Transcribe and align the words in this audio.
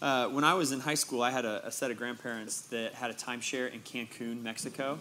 Uh, 0.00 0.28
when 0.28 0.44
I 0.44 0.54
was 0.54 0.70
in 0.70 0.78
high 0.78 0.94
school, 0.94 1.22
I 1.22 1.32
had 1.32 1.44
a, 1.44 1.66
a 1.66 1.72
set 1.72 1.90
of 1.90 1.96
grandparents 1.96 2.60
that 2.68 2.94
had 2.94 3.10
a 3.10 3.14
timeshare 3.14 3.72
in 3.72 3.80
Cancun, 3.80 4.40
Mexico, 4.40 5.00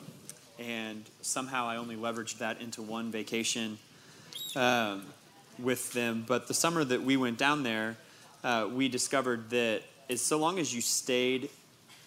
and 0.58 1.04
somehow 1.22 1.68
I 1.68 1.78
only 1.78 1.96
leveraged 1.96 2.40
that 2.40 2.60
into 2.62 2.82
one 2.82 3.12
vacation 3.12 3.78
um, 4.56 5.06
with 5.60 5.94
them. 5.94 6.26
But 6.28 6.48
the 6.48 6.56
summer 6.56 6.84
that 6.84 7.04
we 7.04 7.16
went 7.16 7.38
down 7.38 7.62
there, 7.62 7.96
uh, 8.44 8.70
we 8.74 8.90
discovered 8.90 9.52
that 9.52 9.84
as 10.10 10.20
so 10.22 10.40
long 10.40 10.58
as 10.58 10.74
you 10.74 10.82
stayed 10.82 11.52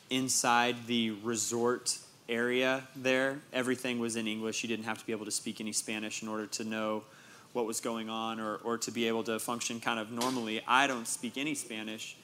inside 0.09 0.89
the 0.89 1.13
resort 1.23 1.97
area 2.29 2.83
there, 2.97 3.39
everything 3.53 4.01
was 4.01 4.17
in 4.17 4.27
English. 4.27 4.65
You 4.65 4.69
didn't 4.69 4.87
have 4.87 4.99
to 4.99 5.07
be 5.07 5.13
able 5.13 5.27
to 5.27 5.31
speak 5.31 5.61
any 5.61 5.73
Spanish 5.73 6.23
in 6.23 6.29
order 6.29 6.47
to 6.47 6.65
know 6.65 7.05
what 7.53 7.67
was 7.67 7.81
going 7.81 8.11
on 8.11 8.41
or, 8.41 8.57
or 8.57 8.79
to 8.79 8.91
be 8.91 9.07
able 9.07 9.23
to 9.25 9.39
function 9.39 9.79
kind 9.79 10.01
of 10.01 10.11
normally. 10.11 10.61
I 10.67 10.89
don't 10.89 11.07
speak 11.07 11.39
any 11.39 11.55
Spanish. 11.55 12.17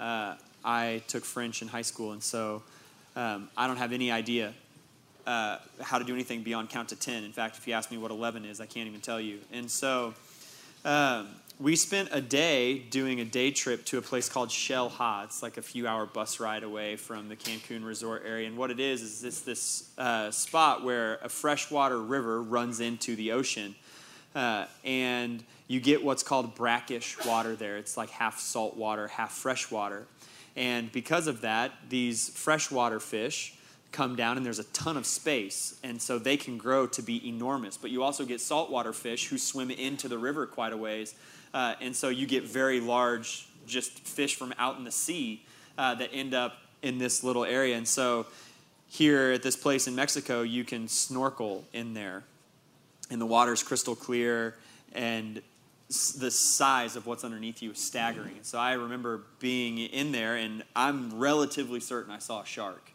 Uh, 0.00 0.34
I 0.64 1.02
took 1.08 1.24
French 1.24 1.60
in 1.60 1.68
high 1.68 1.82
school, 1.82 2.12
and 2.12 2.22
so 2.22 2.62
um, 3.14 3.50
I 3.56 3.66
don't 3.66 3.76
have 3.76 3.92
any 3.92 4.10
idea 4.10 4.54
uh, 5.26 5.58
how 5.80 5.98
to 5.98 6.04
do 6.04 6.14
anything 6.14 6.42
beyond 6.42 6.70
count 6.70 6.88
to 6.88 6.96
10. 6.96 7.22
In 7.22 7.32
fact, 7.32 7.58
if 7.58 7.68
you 7.68 7.74
ask 7.74 7.90
me 7.90 7.98
what 7.98 8.10
11 8.10 8.44
is, 8.44 8.60
I 8.60 8.66
can't 8.66 8.88
even 8.88 9.00
tell 9.00 9.20
you. 9.20 9.38
And 9.52 9.70
so 9.70 10.14
um, 10.84 11.28
we 11.58 11.76
spent 11.76 12.08
a 12.12 12.20
day 12.20 12.78
doing 12.78 13.20
a 13.20 13.24
day 13.24 13.50
trip 13.50 13.84
to 13.86 13.98
a 13.98 14.02
place 14.02 14.28
called 14.28 14.48
Xel-Há. 14.48 15.24
It's 15.24 15.42
like 15.42 15.58
a 15.58 15.62
few 15.62 15.86
hour 15.86 16.06
bus 16.06 16.40
ride 16.40 16.62
away 16.62 16.96
from 16.96 17.28
the 17.28 17.36
Cancun 17.36 17.84
resort 17.84 18.22
area. 18.26 18.48
And 18.48 18.56
what 18.56 18.70
it 18.70 18.80
is, 18.80 19.02
is 19.02 19.24
it's 19.24 19.40
this 19.42 19.90
uh, 19.98 20.30
spot 20.30 20.82
where 20.82 21.16
a 21.22 21.28
freshwater 21.28 22.00
river 22.00 22.42
runs 22.42 22.80
into 22.80 23.14
the 23.14 23.32
ocean. 23.32 23.74
Uh, 24.34 24.64
and 24.84 25.44
you 25.70 25.78
get 25.78 26.02
what's 26.02 26.24
called 26.24 26.56
brackish 26.56 27.16
water 27.24 27.54
there. 27.54 27.76
It's 27.76 27.96
like 27.96 28.10
half 28.10 28.40
salt 28.40 28.76
water, 28.76 29.06
half 29.06 29.30
fresh 29.30 29.70
water. 29.70 30.04
And 30.56 30.90
because 30.90 31.28
of 31.28 31.42
that, 31.42 31.70
these 31.88 32.28
freshwater 32.30 32.98
fish 32.98 33.54
come 33.92 34.16
down 34.16 34.36
and 34.36 34.44
there's 34.44 34.58
a 34.58 34.64
ton 34.64 34.96
of 34.96 35.06
space. 35.06 35.78
And 35.84 36.02
so 36.02 36.18
they 36.18 36.36
can 36.36 36.58
grow 36.58 36.88
to 36.88 37.02
be 37.02 37.28
enormous. 37.28 37.76
But 37.76 37.92
you 37.92 38.02
also 38.02 38.24
get 38.24 38.40
saltwater 38.40 38.92
fish 38.92 39.28
who 39.28 39.38
swim 39.38 39.70
into 39.70 40.08
the 40.08 40.18
river 40.18 40.44
quite 40.44 40.72
a 40.72 40.76
ways. 40.76 41.14
Uh, 41.54 41.74
and 41.80 41.94
so 41.94 42.08
you 42.08 42.26
get 42.26 42.42
very 42.42 42.80
large, 42.80 43.46
just 43.64 43.92
fish 44.00 44.34
from 44.34 44.52
out 44.58 44.76
in 44.76 44.82
the 44.82 44.90
sea 44.90 45.44
uh, 45.78 45.94
that 45.94 46.10
end 46.12 46.34
up 46.34 46.58
in 46.82 46.98
this 46.98 47.22
little 47.22 47.44
area. 47.44 47.76
And 47.76 47.86
so 47.86 48.26
here 48.88 49.30
at 49.30 49.44
this 49.44 49.54
place 49.54 49.86
in 49.86 49.94
Mexico, 49.94 50.42
you 50.42 50.64
can 50.64 50.88
snorkel 50.88 51.64
in 51.72 51.94
there. 51.94 52.24
And 53.08 53.20
the 53.20 53.26
water's 53.26 53.62
crystal 53.62 53.94
clear. 53.94 54.56
And 54.92 55.40
the 55.90 56.30
size 56.30 56.94
of 56.94 57.06
what's 57.06 57.24
underneath 57.24 57.62
you 57.62 57.72
is 57.72 57.78
staggering. 57.78 58.38
so 58.42 58.58
I 58.58 58.74
remember 58.74 59.22
being 59.40 59.78
in 59.78 60.12
there, 60.12 60.36
and 60.36 60.62
I'm 60.76 61.18
relatively 61.18 61.80
certain 61.80 62.12
I 62.12 62.20
saw 62.20 62.42
a 62.42 62.46
shark, 62.46 62.92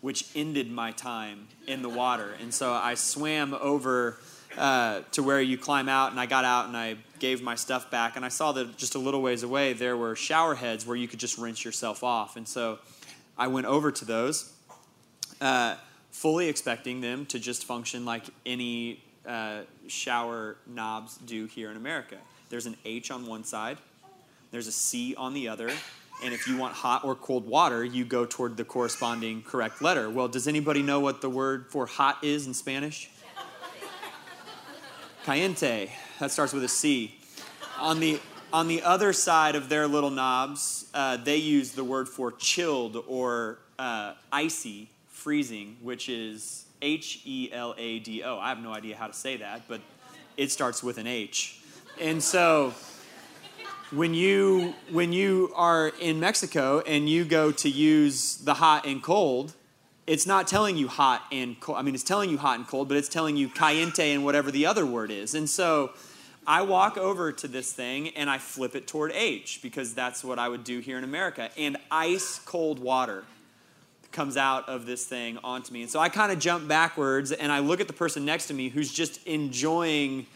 which 0.00 0.24
ended 0.34 0.70
my 0.70 0.92
time 0.92 1.48
in 1.66 1.82
the 1.82 1.90
water. 1.90 2.34
And 2.40 2.52
so 2.54 2.72
I 2.72 2.94
swam 2.94 3.52
over 3.52 4.16
uh, 4.56 5.00
to 5.12 5.22
where 5.22 5.42
you 5.42 5.58
climb 5.58 5.86
out, 5.90 6.12
and 6.12 6.20
I 6.20 6.24
got 6.24 6.46
out 6.46 6.66
and 6.66 6.76
I 6.76 6.96
gave 7.18 7.42
my 7.42 7.56
stuff 7.56 7.90
back, 7.90 8.16
and 8.16 8.24
I 8.24 8.28
saw 8.28 8.52
that 8.52 8.78
just 8.78 8.94
a 8.94 8.98
little 8.98 9.20
ways 9.20 9.42
away 9.42 9.74
there 9.74 9.96
were 9.96 10.16
shower 10.16 10.54
heads 10.54 10.86
where 10.86 10.96
you 10.96 11.06
could 11.06 11.20
just 11.20 11.36
rinse 11.36 11.62
yourself 11.62 12.02
off. 12.02 12.36
And 12.36 12.48
so 12.48 12.78
I 13.36 13.48
went 13.48 13.66
over 13.66 13.92
to 13.92 14.04
those, 14.06 14.50
uh, 15.42 15.76
fully 16.10 16.48
expecting 16.48 17.02
them 17.02 17.26
to 17.26 17.38
just 17.38 17.66
function 17.66 18.06
like 18.06 18.24
any 18.46 19.02
uh, 19.26 19.60
shower 19.88 20.56
knobs 20.66 21.18
do 21.18 21.46
here 21.46 21.70
in 21.70 21.76
America. 21.76 22.16
There's 22.50 22.66
an 22.66 22.76
H 22.84 23.10
on 23.10 23.26
one 23.26 23.44
side, 23.44 23.78
there's 24.50 24.66
a 24.66 24.72
C 24.72 25.14
on 25.16 25.34
the 25.34 25.48
other, 25.48 25.70
and 26.22 26.32
if 26.32 26.46
you 26.46 26.56
want 26.56 26.74
hot 26.74 27.04
or 27.04 27.14
cold 27.14 27.46
water, 27.46 27.84
you 27.84 28.04
go 28.04 28.24
toward 28.24 28.56
the 28.56 28.64
corresponding 28.64 29.42
correct 29.42 29.82
letter. 29.82 30.08
Well, 30.08 30.28
does 30.28 30.46
anybody 30.46 30.82
know 30.82 31.00
what 31.00 31.20
the 31.20 31.30
word 31.30 31.66
for 31.70 31.86
hot 31.86 32.22
is 32.22 32.46
in 32.46 32.54
Spanish? 32.54 33.10
Caliente. 35.24 35.90
That 36.20 36.30
starts 36.30 36.52
with 36.52 36.62
a 36.64 36.68
C. 36.68 37.18
On 37.80 37.98
the 37.98 38.20
on 38.52 38.68
the 38.68 38.82
other 38.82 39.12
side 39.12 39.56
of 39.56 39.68
their 39.68 39.88
little 39.88 40.10
knobs, 40.10 40.88
uh, 40.94 41.16
they 41.16 41.38
use 41.38 41.72
the 41.72 41.82
word 41.82 42.08
for 42.08 42.30
chilled 42.30 43.02
or 43.08 43.58
uh, 43.80 44.12
icy, 44.30 44.88
freezing, 45.08 45.76
which 45.82 46.08
is 46.08 46.63
H 46.84 47.22
E 47.24 47.48
L 47.50 47.74
A 47.78 47.98
D 47.98 48.22
O. 48.22 48.38
I 48.38 48.50
have 48.50 48.62
no 48.62 48.72
idea 48.72 48.94
how 48.94 49.06
to 49.06 49.12
say 49.12 49.38
that, 49.38 49.62
but 49.66 49.80
it 50.36 50.52
starts 50.52 50.82
with 50.82 50.98
an 50.98 51.06
H. 51.06 51.58
And 52.00 52.22
so 52.22 52.74
when 53.90 54.12
you 54.12 54.74
when 54.90 55.12
you 55.12 55.52
are 55.56 55.88
in 56.00 56.20
Mexico 56.20 56.80
and 56.80 57.08
you 57.08 57.24
go 57.24 57.50
to 57.52 57.70
use 57.70 58.36
the 58.36 58.54
hot 58.54 58.86
and 58.86 59.02
cold, 59.02 59.54
it's 60.06 60.26
not 60.26 60.46
telling 60.46 60.76
you 60.76 60.88
hot 60.88 61.22
and 61.32 61.58
cold. 61.58 61.78
I 61.78 61.82
mean, 61.82 61.94
it's 61.94 62.04
telling 62.04 62.28
you 62.28 62.36
hot 62.36 62.58
and 62.58 62.68
cold, 62.68 62.88
but 62.88 62.96
it's 62.98 63.08
telling 63.08 63.36
you 63.36 63.48
caliente 63.48 64.12
and 64.12 64.24
whatever 64.24 64.50
the 64.50 64.66
other 64.66 64.84
word 64.84 65.10
is. 65.10 65.34
And 65.34 65.48
so 65.48 65.92
I 66.46 66.62
walk 66.62 66.98
over 66.98 67.32
to 67.32 67.48
this 67.48 67.72
thing 67.72 68.10
and 68.10 68.28
I 68.28 68.36
flip 68.36 68.74
it 68.76 68.86
toward 68.86 69.12
H 69.12 69.60
because 69.62 69.94
that's 69.94 70.22
what 70.22 70.38
I 70.38 70.48
would 70.48 70.64
do 70.64 70.80
here 70.80 70.98
in 70.98 71.04
America. 71.04 71.50
And 71.56 71.78
ice 71.90 72.38
cold 72.44 72.78
water 72.78 73.24
comes 74.14 74.36
out 74.36 74.68
of 74.68 74.86
this 74.86 75.04
thing 75.04 75.38
onto 75.44 75.72
me. 75.72 75.82
And 75.82 75.90
so 75.90 76.00
I 76.00 76.08
kind 76.08 76.32
of 76.32 76.38
jump 76.38 76.66
backwards 76.66 77.32
and 77.32 77.52
I 77.52 77.58
look 77.58 77.80
at 77.80 77.86
the 77.86 77.92
person 77.92 78.24
next 78.24 78.46
to 78.46 78.54
me 78.54 78.70
who's 78.70 78.92
just 78.92 79.24
enjoying 79.26 80.26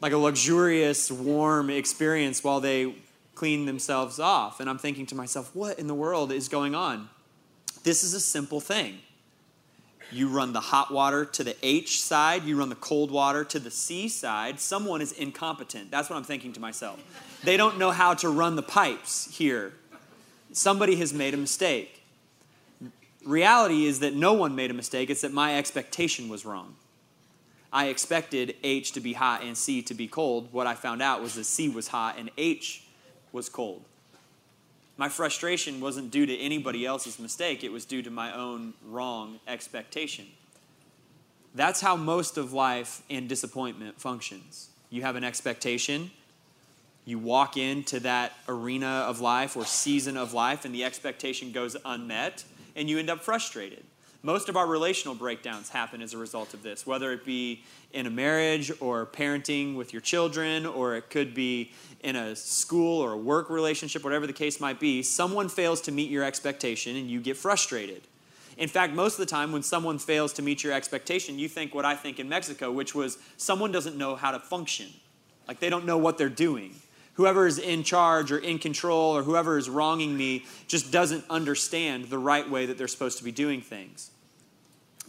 like 0.00 0.12
a 0.12 0.16
luxurious, 0.16 1.10
warm 1.10 1.68
experience 1.68 2.42
while 2.42 2.60
they 2.60 2.94
clean 3.34 3.66
themselves 3.66 4.18
off. 4.18 4.60
And 4.60 4.70
I'm 4.70 4.78
thinking 4.78 5.06
to 5.06 5.14
myself, 5.14 5.54
what 5.54 5.78
in 5.78 5.86
the 5.86 5.94
world 5.94 6.32
is 6.32 6.48
going 6.48 6.74
on? 6.74 7.08
This 7.84 8.04
is 8.04 8.14
a 8.14 8.20
simple 8.20 8.60
thing. 8.60 8.98
You 10.10 10.28
run 10.28 10.52
the 10.52 10.60
hot 10.60 10.92
water 10.92 11.24
to 11.24 11.42
the 11.42 11.56
H 11.62 12.02
side, 12.02 12.44
you 12.44 12.58
run 12.58 12.68
the 12.68 12.74
cold 12.74 13.10
water 13.10 13.44
to 13.44 13.58
the 13.58 13.70
C 13.70 14.08
side. 14.08 14.60
Someone 14.60 15.00
is 15.00 15.12
incompetent. 15.12 15.90
That's 15.90 16.10
what 16.10 16.16
I'm 16.16 16.24
thinking 16.24 16.52
to 16.52 16.60
myself. 16.60 17.00
They 17.44 17.56
don't 17.56 17.78
know 17.78 17.90
how 17.90 18.14
to 18.14 18.28
run 18.28 18.56
the 18.56 18.62
pipes 18.62 19.34
here. 19.34 19.72
Somebody 20.52 20.96
has 20.96 21.14
made 21.14 21.32
a 21.32 21.38
mistake 21.38 22.01
reality 23.24 23.86
is 23.86 24.00
that 24.00 24.14
no 24.14 24.32
one 24.32 24.54
made 24.54 24.70
a 24.70 24.74
mistake, 24.74 25.10
it's 25.10 25.22
that 25.22 25.32
my 25.32 25.56
expectation 25.56 26.28
was 26.28 26.44
wrong. 26.44 26.76
I 27.72 27.86
expected 27.86 28.54
H 28.62 28.92
to 28.92 29.00
be 29.00 29.14
hot 29.14 29.42
and 29.42 29.56
C 29.56 29.80
to 29.82 29.94
be 29.94 30.06
cold. 30.06 30.52
What 30.52 30.66
I 30.66 30.74
found 30.74 31.00
out 31.00 31.22
was 31.22 31.34
that 31.34 31.44
C 31.44 31.68
was 31.68 31.88
hot 31.88 32.16
and 32.18 32.30
H 32.36 32.84
was 33.32 33.48
cold. 33.48 33.82
My 34.98 35.08
frustration 35.08 35.80
wasn't 35.80 36.10
due 36.10 36.26
to 36.26 36.36
anybody 36.36 36.84
else's 36.84 37.18
mistake, 37.18 37.64
it 37.64 37.72
was 37.72 37.84
due 37.84 38.02
to 38.02 38.10
my 38.10 38.36
own 38.36 38.74
wrong 38.84 39.40
expectation. 39.48 40.26
That's 41.54 41.80
how 41.80 41.96
most 41.96 42.36
of 42.38 42.52
life 42.52 43.02
and 43.10 43.28
disappointment 43.28 44.00
functions. 44.00 44.68
You 44.90 45.02
have 45.02 45.16
an 45.16 45.24
expectation, 45.24 46.10
you 47.04 47.18
walk 47.18 47.56
into 47.56 48.00
that 48.00 48.32
arena 48.46 49.04
of 49.08 49.20
life 49.20 49.56
or 49.56 49.64
season 49.64 50.16
of 50.16 50.34
life, 50.34 50.64
and 50.64 50.74
the 50.74 50.84
expectation 50.84 51.52
goes 51.52 51.76
unmet 51.84 52.44
and 52.76 52.88
you 52.88 52.98
end 52.98 53.10
up 53.10 53.22
frustrated. 53.22 53.84
Most 54.24 54.48
of 54.48 54.56
our 54.56 54.68
relational 54.68 55.16
breakdowns 55.16 55.68
happen 55.68 56.00
as 56.00 56.14
a 56.14 56.18
result 56.18 56.54
of 56.54 56.62
this, 56.62 56.86
whether 56.86 57.12
it 57.12 57.24
be 57.24 57.64
in 57.92 58.06
a 58.06 58.10
marriage 58.10 58.70
or 58.80 59.04
parenting 59.04 59.74
with 59.74 59.92
your 59.92 60.00
children, 60.00 60.64
or 60.64 60.94
it 60.94 61.10
could 61.10 61.34
be 61.34 61.72
in 62.04 62.14
a 62.14 62.36
school 62.36 63.00
or 63.00 63.12
a 63.12 63.16
work 63.16 63.50
relationship, 63.50 64.04
whatever 64.04 64.28
the 64.28 64.32
case 64.32 64.60
might 64.60 64.78
be. 64.78 65.02
Someone 65.02 65.48
fails 65.48 65.80
to 65.82 65.92
meet 65.92 66.08
your 66.08 66.22
expectation 66.22 66.94
and 66.94 67.10
you 67.10 67.20
get 67.20 67.36
frustrated. 67.36 68.02
In 68.56 68.68
fact, 68.68 68.92
most 68.92 69.14
of 69.14 69.18
the 69.18 69.26
time 69.26 69.50
when 69.50 69.62
someone 69.64 69.98
fails 69.98 70.32
to 70.34 70.42
meet 70.42 70.62
your 70.62 70.72
expectation, 70.72 71.38
you 71.38 71.48
think 71.48 71.74
what 71.74 71.84
I 71.84 71.96
think 71.96 72.20
in 72.20 72.28
Mexico, 72.28 72.70
which 72.70 72.94
was 72.94 73.18
someone 73.36 73.72
doesn't 73.72 73.96
know 73.96 74.14
how 74.14 74.30
to 74.30 74.38
function. 74.38 74.86
Like 75.48 75.58
they 75.58 75.70
don't 75.70 75.84
know 75.84 75.98
what 75.98 76.16
they're 76.16 76.28
doing 76.28 76.76
whoever 77.14 77.46
is 77.46 77.58
in 77.58 77.82
charge 77.82 78.32
or 78.32 78.38
in 78.38 78.58
control 78.58 79.16
or 79.16 79.22
whoever 79.22 79.58
is 79.58 79.68
wronging 79.68 80.16
me 80.16 80.44
just 80.66 80.90
doesn't 80.90 81.24
understand 81.28 82.06
the 82.06 82.18
right 82.18 82.48
way 82.48 82.66
that 82.66 82.78
they're 82.78 82.88
supposed 82.88 83.18
to 83.18 83.24
be 83.24 83.32
doing 83.32 83.60
things. 83.60 84.10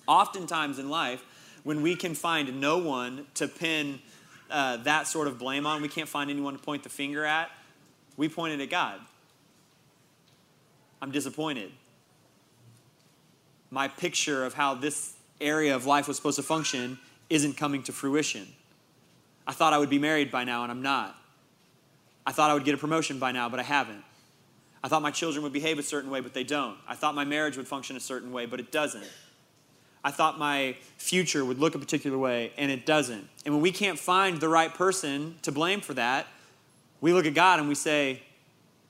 Oftentimes 0.07 0.79
in 0.79 0.89
life, 0.89 1.23
when 1.63 1.81
we 1.81 1.95
can 1.95 2.13
find 2.13 2.59
no 2.59 2.77
one 2.77 3.25
to 3.35 3.47
pin 3.47 3.99
uh, 4.51 4.77
that 4.77 5.07
sort 5.07 5.27
of 5.27 5.39
blame 5.39 5.65
on, 5.65 5.81
we 5.81 5.87
can't 5.87 6.09
find 6.09 6.29
anyone 6.29 6.53
to 6.53 6.59
point 6.59 6.83
the 6.83 6.89
finger 6.89 7.23
at, 7.23 7.49
we 8.17 8.27
point 8.27 8.53
it 8.53 8.61
at 8.61 8.69
God. 8.69 8.99
I'm 11.01 11.11
disappointed. 11.11 11.71
My 13.71 13.87
picture 13.87 14.45
of 14.45 14.53
how 14.53 14.75
this 14.75 15.15
area 15.41 15.75
of 15.75 15.85
life 15.85 16.07
was 16.07 16.17
supposed 16.17 16.35
to 16.35 16.43
function 16.43 16.99
isn't 17.29 17.57
coming 17.57 17.81
to 17.83 17.91
fruition. 17.91 18.47
I 19.47 19.53
thought 19.53 19.73
I 19.73 19.77
would 19.77 19.89
be 19.89 19.99
married 19.99 20.31
by 20.31 20.43
now, 20.43 20.63
and 20.63 20.71
I'm 20.71 20.81
not. 20.81 21.17
I 22.25 22.31
thought 22.31 22.49
I 22.49 22.53
would 22.53 22.65
get 22.65 22.73
a 22.73 22.77
promotion 22.77 23.19
by 23.19 23.31
now, 23.31 23.49
but 23.49 23.59
I 23.59 23.63
haven't. 23.63 24.03
I 24.83 24.87
thought 24.87 25.01
my 25.01 25.11
children 25.11 25.43
would 25.43 25.53
behave 25.53 25.79
a 25.79 25.83
certain 25.83 26.09
way, 26.09 26.19
but 26.19 26.33
they 26.33 26.43
don't. 26.43 26.77
I 26.87 26.95
thought 26.95 27.15
my 27.15 27.25
marriage 27.25 27.55
would 27.57 27.67
function 27.67 27.95
a 27.95 28.01
certain 28.01 28.31
way, 28.31 28.45
but 28.45 28.59
it 28.59 28.71
doesn't. 28.71 29.07
I 30.03 30.11
thought 30.11 30.37
my 30.37 30.75
future 30.97 31.45
would 31.45 31.59
look 31.59 31.75
a 31.75 31.79
particular 31.79 32.17
way, 32.17 32.51
and 32.57 32.69
it 32.69 32.85
doesn't. 32.85 33.27
And 33.45 33.53
when 33.53 33.61
we 33.61 33.71
can't 33.71 33.97
find 33.97 34.41
the 34.41 34.49
right 34.49 34.73
person 34.73 35.35
to 35.43 35.51
blame 35.51 35.79
for 35.79 35.93
that, 35.93 36.27
we 36.99 37.13
look 37.13 37.25
at 37.25 37.33
God 37.33 37.59
and 37.59 37.69
we 37.69 37.75
say, 37.75 38.21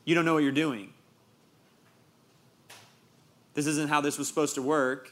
You 0.05 0.15
don't 0.15 0.25
know 0.25 0.33
what 0.33 0.43
you're 0.43 0.51
doing. 0.51 0.91
This 3.53 3.67
isn't 3.67 3.89
how 3.89 4.01
this 4.01 4.17
was 4.17 4.27
supposed 4.27 4.55
to 4.55 4.63
work. 4.63 5.11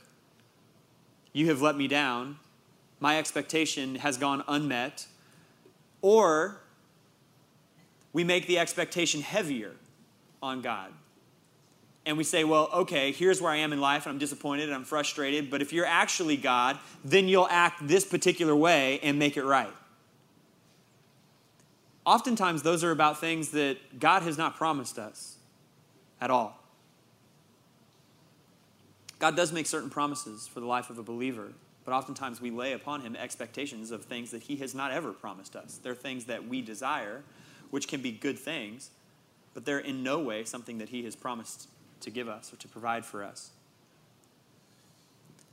You 1.34 1.48
have 1.48 1.62
let 1.62 1.78
me 1.78 1.88
down. 1.88 2.40
My 3.00 3.20
expectation 3.20 3.96
has 3.96 4.18
gone 4.18 4.44
unmet. 4.48 5.06
Or 6.02 6.62
we 8.14 8.24
make 8.24 8.48
the 8.48 8.60
expectation 8.60 9.22
heavier 9.22 9.74
on 10.42 10.62
God. 10.62 10.92
And 12.06 12.18
we 12.18 12.24
say, 12.24 12.44
well, 12.44 12.70
okay, 12.74 13.12
here's 13.12 13.42
where 13.42 13.52
I 13.52 13.58
am 13.58 13.74
in 13.74 13.80
life, 13.80 14.06
and 14.06 14.14
I'm 14.14 14.20
disappointed 14.20 14.66
and 14.66 14.74
I'm 14.74 14.86
frustrated, 14.86 15.52
but 15.52 15.62
if 15.62 15.72
you're 15.72 15.86
actually 15.86 16.36
God, 16.36 16.80
then 17.06 17.28
you'll 17.28 17.48
act 17.50 17.88
this 17.88 18.06
particular 18.06 18.56
way 18.56 19.00
and 19.04 19.20
make 19.20 19.38
it 19.38 19.44
right. 19.44 19.74
Oftentimes, 22.06 22.64
those 22.64 22.84
are 22.84 22.90
about 22.90 23.20
things 23.20 23.50
that 23.50 24.00
God 24.00 24.24
has 24.24 24.38
not 24.38 24.56
promised 24.56 24.98
us 24.98 25.38
at 26.20 26.32
all. 26.32 26.58
God 29.20 29.36
does 29.36 29.52
make 29.54 29.68
certain 29.68 29.92
promises 29.92 30.48
for 30.48 30.60
the 30.60 30.66
life 30.66 30.90
of 30.90 30.98
a 30.98 31.04
believer, 31.04 31.54
but 31.86 31.94
oftentimes 31.94 32.42
we 32.42 32.50
lay 32.50 32.74
upon 32.74 33.02
him 33.02 33.16
expectations 33.16 33.92
of 33.92 34.06
things 34.06 34.32
that 34.32 34.42
he 34.42 34.56
has 34.56 34.74
not 34.74 34.92
ever 34.92 35.14
promised 35.14 35.56
us. 35.56 35.80
They're 35.84 35.94
things 35.94 36.26
that 36.26 36.48
we 36.48 36.64
desire, 36.64 37.22
which 37.72 37.88
can 37.88 38.02
be 38.02 38.12
good 38.12 38.38
things, 38.38 38.92
but 39.54 39.66
they're 39.66 39.80
in 39.80 40.04
no 40.04 40.20
way 40.20 40.44
something 40.44 40.78
that 40.78 40.90
he 40.90 41.04
has 41.04 41.16
promised 41.16 41.68
to 42.02 42.10
give 42.10 42.30
us 42.30 42.54
or 42.54 42.58
to 42.58 42.68
provide 42.68 43.06
for 43.06 43.24
us. 43.24 43.52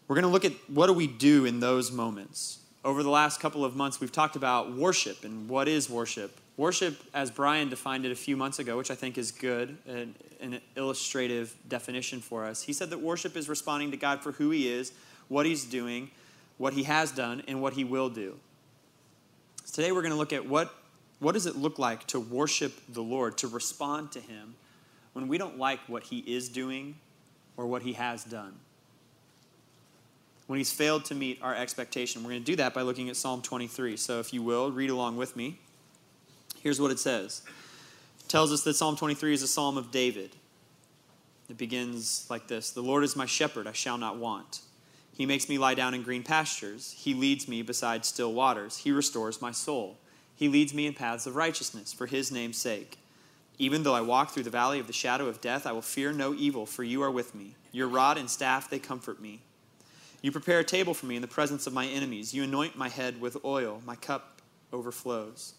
We're 0.06 0.16
going 0.16 0.24
to 0.24 0.30
look 0.30 0.44
at 0.44 0.52
what 0.68 0.86
do 0.86 0.92
we 0.92 1.06
do 1.06 1.44
in 1.44 1.60
those 1.60 1.90
moments. 1.92 2.60
Over 2.84 3.02
the 3.02 3.10
last 3.10 3.40
couple 3.40 3.64
of 3.64 3.76
months, 3.76 4.00
we've 4.00 4.12
talked 4.12 4.36
about 4.36 4.74
worship 4.74 5.24
and 5.24 5.48
what 5.48 5.68
is 5.68 5.90
worship. 5.90 6.38
Worship, 6.56 6.98
as 7.12 7.30
Brian 7.30 7.68
defined 7.68 8.06
it 8.06 8.10
a 8.10 8.16
few 8.16 8.36
months 8.36 8.58
ago, 8.58 8.76
which 8.78 8.90
I 8.90 8.94
think 8.94 9.18
is 9.18 9.30
good, 9.30 9.76
an, 9.86 10.14
an 10.40 10.60
illustrative 10.76 11.54
definition 11.68 12.20
for 12.20 12.44
us. 12.46 12.62
He 12.62 12.72
said 12.72 12.90
that 12.90 13.00
worship 13.00 13.36
is 13.36 13.48
responding 13.48 13.90
to 13.90 13.96
God 13.96 14.22
for 14.22 14.32
who 14.32 14.50
He 14.50 14.68
is, 14.68 14.92
what 15.28 15.44
He's 15.46 15.64
doing, 15.64 16.10
what 16.56 16.72
He 16.72 16.84
has 16.84 17.12
done, 17.12 17.42
and 17.46 17.60
what 17.60 17.74
He 17.74 17.84
will 17.84 18.08
do. 18.08 18.38
Today 19.72 19.92
we're 19.92 20.02
going 20.02 20.12
to 20.12 20.18
look 20.18 20.32
at 20.32 20.48
what, 20.48 20.74
what 21.18 21.32
does 21.32 21.46
it 21.46 21.56
look 21.56 21.78
like 21.78 22.06
to 22.08 22.20
worship 22.20 22.72
the 22.88 23.02
Lord, 23.02 23.38
to 23.38 23.48
respond 23.48 24.12
to 24.12 24.20
Him 24.20 24.54
when 25.12 25.28
we 25.28 25.38
don't 25.38 25.58
like 25.58 25.80
what 25.86 26.04
He 26.04 26.18
is 26.18 26.48
doing 26.48 26.96
or 27.56 27.66
what 27.66 27.82
He 27.82 27.94
has 27.94 28.24
done. 28.24 28.54
When 30.46 30.58
He's 30.58 30.72
failed 30.72 31.04
to 31.06 31.14
meet 31.14 31.40
our 31.42 31.54
expectation. 31.54 32.22
We're 32.22 32.30
going 32.30 32.42
to 32.42 32.52
do 32.52 32.56
that 32.56 32.72
by 32.72 32.82
looking 32.82 33.08
at 33.08 33.16
Psalm 33.16 33.42
23. 33.42 33.96
So 33.96 34.20
if 34.20 34.32
you 34.32 34.42
will, 34.42 34.70
read 34.70 34.90
along 34.90 35.16
with 35.16 35.36
me. 35.36 35.58
Here's 36.60 36.80
what 36.80 36.90
it 36.90 36.98
says 36.98 37.42
it 38.20 38.28
tells 38.28 38.52
us 38.52 38.62
that 38.64 38.74
Psalm 38.74 38.96
23 38.96 39.34
is 39.34 39.42
a 39.42 39.48
psalm 39.48 39.76
of 39.76 39.90
David. 39.90 40.36
It 41.48 41.56
begins 41.56 42.26
like 42.28 42.46
this 42.46 42.70
The 42.70 42.82
Lord 42.82 43.04
is 43.04 43.16
my 43.16 43.26
shepherd, 43.26 43.66
I 43.66 43.72
shall 43.72 43.98
not 43.98 44.18
want. 44.18 44.60
He 45.12 45.26
makes 45.26 45.48
me 45.48 45.58
lie 45.58 45.74
down 45.74 45.94
in 45.94 46.04
green 46.04 46.22
pastures. 46.22 46.94
He 46.96 47.12
leads 47.12 47.48
me 47.48 47.62
beside 47.62 48.04
still 48.04 48.32
waters. 48.32 48.78
He 48.78 48.92
restores 48.92 49.42
my 49.42 49.50
soul. 49.50 49.98
He 50.38 50.48
leads 50.48 50.72
me 50.72 50.86
in 50.86 50.94
paths 50.94 51.26
of 51.26 51.34
righteousness 51.34 51.92
for 51.92 52.06
his 52.06 52.30
name's 52.30 52.58
sake. 52.58 52.96
Even 53.58 53.82
though 53.82 53.96
I 53.96 54.02
walk 54.02 54.30
through 54.30 54.44
the 54.44 54.50
valley 54.50 54.78
of 54.78 54.86
the 54.86 54.92
shadow 54.92 55.26
of 55.26 55.40
death, 55.40 55.66
I 55.66 55.72
will 55.72 55.82
fear 55.82 56.12
no 56.12 56.32
evil, 56.32 56.64
for 56.64 56.84
you 56.84 57.02
are 57.02 57.10
with 57.10 57.34
me. 57.34 57.56
Your 57.72 57.88
rod 57.88 58.16
and 58.16 58.30
staff, 58.30 58.70
they 58.70 58.78
comfort 58.78 59.20
me. 59.20 59.40
You 60.22 60.30
prepare 60.30 60.60
a 60.60 60.64
table 60.64 60.94
for 60.94 61.06
me 61.06 61.16
in 61.16 61.22
the 61.22 61.26
presence 61.26 61.66
of 61.66 61.72
my 61.72 61.86
enemies. 61.86 62.32
You 62.32 62.44
anoint 62.44 62.78
my 62.78 62.88
head 62.88 63.20
with 63.20 63.44
oil. 63.44 63.82
My 63.84 63.96
cup 63.96 64.40
overflows. 64.72 65.54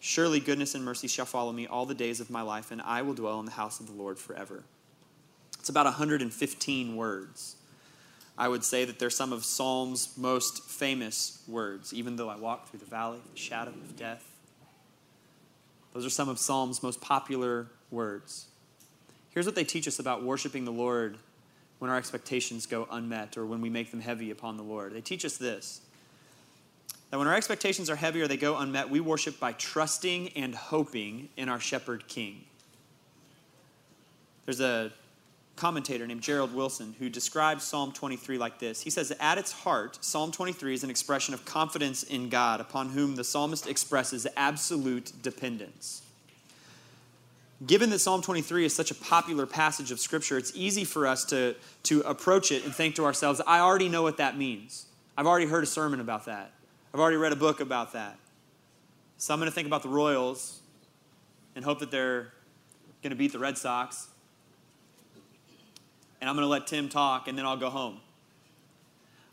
Surely 0.00 0.40
goodness 0.40 0.74
and 0.74 0.82
mercy 0.82 1.06
shall 1.06 1.26
follow 1.26 1.52
me 1.52 1.66
all 1.66 1.84
the 1.84 1.94
days 1.94 2.18
of 2.18 2.30
my 2.30 2.40
life, 2.40 2.70
and 2.70 2.80
I 2.80 3.02
will 3.02 3.12
dwell 3.12 3.40
in 3.40 3.44
the 3.44 3.52
house 3.52 3.78
of 3.78 3.88
the 3.88 3.92
Lord 3.92 4.18
forever. 4.18 4.64
It's 5.58 5.68
about 5.68 5.84
115 5.84 6.96
words. 6.96 7.56
I 8.36 8.48
would 8.48 8.64
say 8.64 8.84
that 8.84 8.98
they're 8.98 9.10
some 9.10 9.32
of 9.32 9.44
Psalm's 9.44 10.16
most 10.16 10.64
famous 10.64 11.42
words, 11.46 11.92
even 11.92 12.16
though 12.16 12.28
I 12.28 12.36
walk 12.36 12.68
through 12.68 12.80
the 12.80 12.86
valley 12.86 13.18
of 13.18 13.30
the 13.30 13.38
shadow 13.38 13.70
of 13.70 13.96
death. 13.96 14.24
Those 15.92 16.06
are 16.06 16.10
some 16.10 16.28
of 16.28 16.38
Psalm's 16.38 16.82
most 16.82 17.00
popular 17.00 17.68
words. 17.90 18.46
Here's 19.30 19.46
what 19.46 19.54
they 19.54 19.64
teach 19.64 19.86
us 19.86 19.98
about 19.98 20.22
worshiping 20.22 20.64
the 20.64 20.72
Lord 20.72 21.18
when 21.78 21.90
our 21.90 21.96
expectations 21.96 22.66
go 22.66 22.86
unmet 22.90 23.36
or 23.36 23.44
when 23.44 23.60
we 23.60 23.68
make 23.68 23.90
them 23.90 24.00
heavy 24.00 24.30
upon 24.30 24.56
the 24.56 24.62
Lord. 24.62 24.94
They 24.94 25.00
teach 25.00 25.24
us 25.24 25.36
this 25.36 25.80
that 27.10 27.18
when 27.18 27.28
our 27.28 27.34
expectations 27.34 27.90
are 27.90 27.96
heavy 27.96 28.22
or 28.22 28.26
they 28.26 28.38
go 28.38 28.56
unmet, 28.56 28.88
we 28.88 28.98
worship 28.98 29.38
by 29.38 29.52
trusting 29.52 30.30
and 30.30 30.54
hoping 30.54 31.28
in 31.36 31.50
our 31.50 31.60
shepherd 31.60 32.08
king. 32.08 32.42
There's 34.46 34.60
a 34.60 34.92
commentator 35.56 36.06
named 36.06 36.22
Gerald 36.22 36.54
Wilson 36.54 36.94
who 36.98 37.08
describes 37.08 37.64
Psalm 37.64 37.92
23 37.92 38.38
like 38.38 38.58
this. 38.58 38.82
He 38.82 38.90
says, 38.90 39.12
At 39.20 39.38
its 39.38 39.52
heart, 39.52 39.98
Psalm 40.00 40.32
23 40.32 40.74
is 40.74 40.84
an 40.84 40.90
expression 40.90 41.34
of 41.34 41.44
confidence 41.44 42.02
in 42.02 42.28
God, 42.28 42.60
upon 42.60 42.90
whom 42.90 43.16
the 43.16 43.24
psalmist 43.24 43.66
expresses 43.66 44.26
absolute 44.36 45.12
dependence. 45.22 46.02
Given 47.66 47.90
that 47.90 48.00
Psalm 48.00 48.22
23 48.22 48.64
is 48.64 48.74
such 48.74 48.90
a 48.90 48.94
popular 48.94 49.46
passage 49.46 49.92
of 49.92 50.00
Scripture, 50.00 50.36
it's 50.36 50.52
easy 50.54 50.84
for 50.84 51.06
us 51.06 51.24
to, 51.26 51.54
to 51.84 52.00
approach 52.00 52.50
it 52.50 52.64
and 52.64 52.74
think 52.74 52.96
to 52.96 53.04
ourselves, 53.04 53.40
I 53.46 53.60
already 53.60 53.88
know 53.88 54.02
what 54.02 54.16
that 54.16 54.36
means. 54.36 54.86
I've 55.16 55.26
already 55.26 55.46
heard 55.46 55.62
a 55.62 55.66
sermon 55.66 56.00
about 56.00 56.24
that. 56.24 56.50
I've 56.92 56.98
already 56.98 57.18
read 57.18 57.32
a 57.32 57.36
book 57.36 57.60
about 57.60 57.92
that. 57.92 58.18
So 59.18 59.32
I'm 59.32 59.38
going 59.38 59.50
to 59.50 59.54
think 59.54 59.68
about 59.68 59.84
the 59.84 59.88
Royals 59.88 60.60
and 61.54 61.64
hope 61.64 61.78
that 61.78 61.92
they're 61.92 62.32
going 63.02 63.10
to 63.10 63.16
beat 63.16 63.32
the 63.32 63.38
Red 63.38 63.56
Sox. 63.56 64.08
And 66.22 66.30
I'm 66.30 66.36
going 66.36 66.44
to 66.44 66.48
let 66.48 66.68
Tim 66.68 66.88
talk, 66.88 67.26
and 67.26 67.36
then 67.36 67.44
I'll 67.44 67.56
go 67.56 67.68
home. 67.68 67.98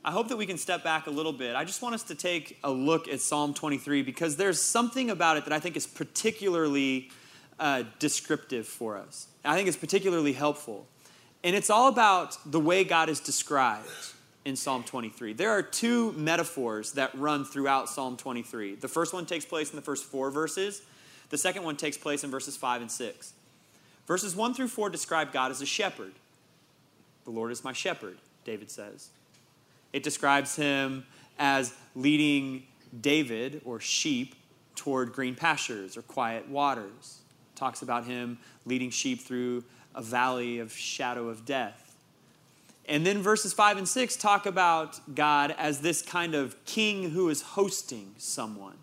I 0.03 0.09
hope 0.09 0.27
that 0.29 0.37
we 0.37 0.47
can 0.47 0.57
step 0.57 0.83
back 0.83 1.05
a 1.05 1.11
little 1.11 1.31
bit. 1.31 1.55
I 1.55 1.63
just 1.63 1.83
want 1.83 1.93
us 1.93 2.01
to 2.03 2.15
take 2.15 2.57
a 2.63 2.71
look 2.71 3.07
at 3.07 3.21
Psalm 3.21 3.53
23 3.53 4.01
because 4.01 4.37
there's 4.37 4.59
something 4.59 5.11
about 5.11 5.37
it 5.37 5.43
that 5.43 5.53
I 5.53 5.59
think 5.59 5.77
is 5.77 5.85
particularly 5.85 7.11
uh, 7.59 7.83
descriptive 7.99 8.65
for 8.65 8.97
us. 8.97 9.27
I 9.45 9.55
think 9.55 9.67
it's 9.67 9.77
particularly 9.77 10.33
helpful. 10.33 10.87
And 11.43 11.55
it's 11.55 11.69
all 11.69 11.89
about 11.89 12.39
the 12.43 12.59
way 12.59 12.83
God 12.83 13.07
is 13.07 13.19
described 13.19 13.87
in 14.43 14.55
Psalm 14.55 14.83
23. 14.83 15.33
There 15.33 15.51
are 15.51 15.61
two 15.61 16.13
metaphors 16.13 16.93
that 16.93 17.13
run 17.13 17.45
throughout 17.45 17.87
Psalm 17.87 18.17
23. 18.17 18.75
The 18.75 18.87
first 18.87 19.13
one 19.13 19.27
takes 19.27 19.45
place 19.45 19.69
in 19.69 19.75
the 19.75 19.83
first 19.83 20.05
four 20.05 20.31
verses, 20.31 20.81
the 21.29 21.37
second 21.37 21.61
one 21.61 21.77
takes 21.77 21.99
place 21.99 22.23
in 22.23 22.31
verses 22.31 22.57
5 22.57 22.81
and 22.81 22.91
6. 22.91 23.33
Verses 24.07 24.35
1 24.35 24.55
through 24.55 24.69
4 24.69 24.89
describe 24.89 25.31
God 25.31 25.51
as 25.51 25.61
a 25.61 25.67
shepherd. 25.67 26.13
The 27.29 27.35
Lord 27.35 27.51
is 27.51 27.63
my 27.63 27.73
shepherd, 27.73 28.17
David 28.43 28.71
says. 28.71 29.09
It 29.93 30.01
describes 30.01 30.55
him 30.55 31.05
as 31.37 31.75
leading 31.93 32.63
David 33.01 33.61
or 33.65 33.79
sheep 33.79 34.33
toward 34.75 35.13
green 35.13 35.35
pastures 35.35 35.95
or 35.95 36.01
quiet 36.01 36.49
waters. 36.49 37.19
It 37.53 37.55
talks 37.55 37.83
about 37.83 38.05
him 38.05 38.39
leading 38.65 38.89
sheep 38.89 39.21
through 39.21 39.63
a 39.93 40.01
valley 40.01 40.57
of 40.57 40.71
shadow 40.71 41.29
of 41.29 41.45
death. 41.45 41.95
And 42.87 43.05
then 43.05 43.21
verses 43.21 43.53
5 43.53 43.77
and 43.77 43.87
6 43.87 44.15
talk 44.15 44.47
about 44.47 44.99
God 45.13 45.53
as 45.55 45.81
this 45.81 46.01
kind 46.01 46.33
of 46.33 46.55
king 46.65 47.11
who 47.11 47.29
is 47.29 47.43
hosting 47.43 48.15
someone. 48.17 48.77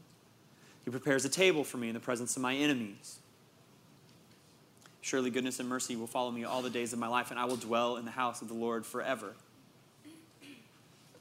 He 0.84 0.92
prepares 0.92 1.24
a 1.24 1.28
table 1.28 1.64
for 1.64 1.78
me 1.78 1.88
in 1.88 1.94
the 1.94 2.00
presence 2.00 2.36
of 2.36 2.42
my 2.42 2.54
enemies. 2.54 3.18
Surely 5.06 5.30
goodness 5.30 5.60
and 5.60 5.68
mercy 5.68 5.94
will 5.94 6.08
follow 6.08 6.32
me 6.32 6.42
all 6.42 6.62
the 6.62 6.68
days 6.68 6.92
of 6.92 6.98
my 6.98 7.06
life, 7.06 7.30
and 7.30 7.38
I 7.38 7.44
will 7.44 7.54
dwell 7.54 7.96
in 7.96 8.04
the 8.04 8.10
house 8.10 8.42
of 8.42 8.48
the 8.48 8.54
Lord 8.54 8.84
forever. 8.84 9.34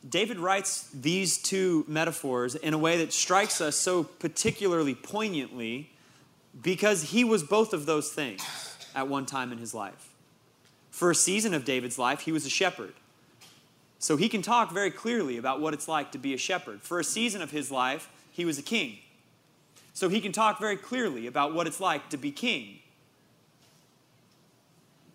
David 0.09 0.39
writes 0.39 0.89
these 0.89 1.37
two 1.37 1.85
metaphors 1.87 2.55
in 2.55 2.73
a 2.73 2.79
way 2.79 2.97
that 2.97 3.13
strikes 3.13 3.61
us 3.61 3.75
so 3.75 4.03
particularly 4.03 4.95
poignantly 4.95 5.91
because 6.63 7.11
he 7.11 7.23
was 7.23 7.43
both 7.43 7.73
of 7.73 7.85
those 7.85 8.11
things 8.11 8.41
at 8.95 9.07
one 9.07 9.27
time 9.27 9.51
in 9.51 9.59
his 9.59 9.75
life. 9.75 10.09
For 10.89 11.11
a 11.11 11.15
season 11.15 11.53
of 11.53 11.63
David's 11.63 11.99
life, 11.99 12.21
he 12.21 12.31
was 12.31 12.43
a 12.43 12.49
shepherd. 12.49 12.93
So 13.99 14.17
he 14.17 14.29
can 14.29 14.41
talk 14.41 14.73
very 14.73 14.89
clearly 14.89 15.37
about 15.37 15.61
what 15.61 15.75
it's 15.75 15.87
like 15.87 16.11
to 16.13 16.17
be 16.17 16.33
a 16.33 16.39
shepherd. 16.39 16.81
For 16.81 16.99
a 16.99 17.03
season 17.03 17.43
of 17.43 17.51
his 17.51 17.69
life, 17.69 18.09
he 18.31 18.45
was 18.45 18.57
a 18.57 18.63
king. 18.63 18.97
So 19.93 20.09
he 20.09 20.21
can 20.21 20.31
talk 20.31 20.59
very 20.59 20.75
clearly 20.75 21.27
about 21.27 21.53
what 21.53 21.67
it's 21.67 21.79
like 21.79 22.09
to 22.09 22.17
be 22.17 22.31
king. 22.31 22.79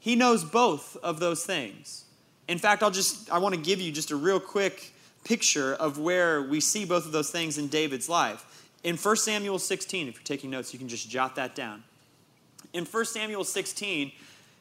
He 0.00 0.16
knows 0.16 0.42
both 0.42 0.97
of 1.02 1.21
those 1.21 1.45
things. 1.45 2.04
In 2.49 2.59
fact, 2.59 2.83
I'll 2.83 2.90
just 2.90 3.30
I 3.30 3.38
want 3.38 3.54
to 3.54 3.61
give 3.61 3.80
you 3.80 3.92
just 3.92 4.11
a 4.11 4.16
real 4.16 4.40
quick 4.40 4.92
picture 5.23 5.75
of 5.75 5.99
where 5.99 6.42
we 6.42 6.59
see 6.61 6.85
both 6.85 7.07
of 7.07 7.12
those 7.12 7.30
things 7.30 7.59
in 7.59 7.69
David's 7.69 8.09
life. 8.09 8.47
In 8.83 8.97
1 8.97 9.16
Samuel 9.16 9.59
16, 9.59 10.09
if 10.09 10.14
you're 10.14 10.23
taking 10.25 10.50
notes, 10.50 10.73
you 10.73 10.78
can 10.78 10.88
just 10.88 11.09
jot 11.11 11.37
that 11.37 11.54
down. 11.54 11.85
In 12.73 12.87
1 12.87 13.04
Samuel 13.04 13.45
16, 13.45 14.11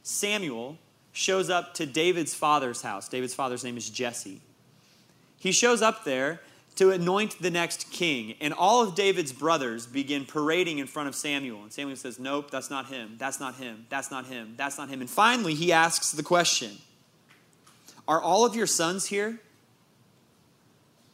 Samuel 0.03 0.77
shows 1.13 1.49
up 1.49 1.73
to 1.75 1.85
David's 1.85 2.33
father's 2.33 2.81
house. 2.81 3.07
David's 3.07 3.33
father's 3.33 3.63
name 3.63 3.77
is 3.77 3.89
Jesse. 3.89 4.41
He 5.39 5.53
shows 5.53 5.81
up 5.81 6.03
there 6.03 6.41
to 6.79 6.91
anoint 6.91 7.41
the 7.41 7.51
next 7.51 7.91
king, 7.91 8.35
and 8.39 8.53
all 8.53 8.81
of 8.81 8.95
David's 8.95 9.33
brothers 9.33 9.85
begin 9.85 10.23
parading 10.23 10.77
in 10.77 10.87
front 10.87 11.09
of 11.09 11.15
Samuel. 11.15 11.61
And 11.63 11.73
Samuel 11.73 11.97
says, 11.97 12.17
Nope, 12.19 12.49
that's 12.51 12.69
not 12.69 12.85
him. 12.85 13.17
That's 13.17 13.37
not 13.37 13.55
him. 13.55 13.85
That's 13.89 14.09
not 14.09 14.27
him. 14.27 14.53
That's 14.55 14.77
not 14.77 14.87
him. 14.87 15.01
And 15.01 15.09
finally, 15.09 15.55
he 15.55 15.73
asks 15.73 16.13
the 16.13 16.23
question 16.23 16.77
Are 18.07 18.21
all 18.21 18.45
of 18.45 18.55
your 18.55 18.65
sons 18.65 19.07
here? 19.07 19.41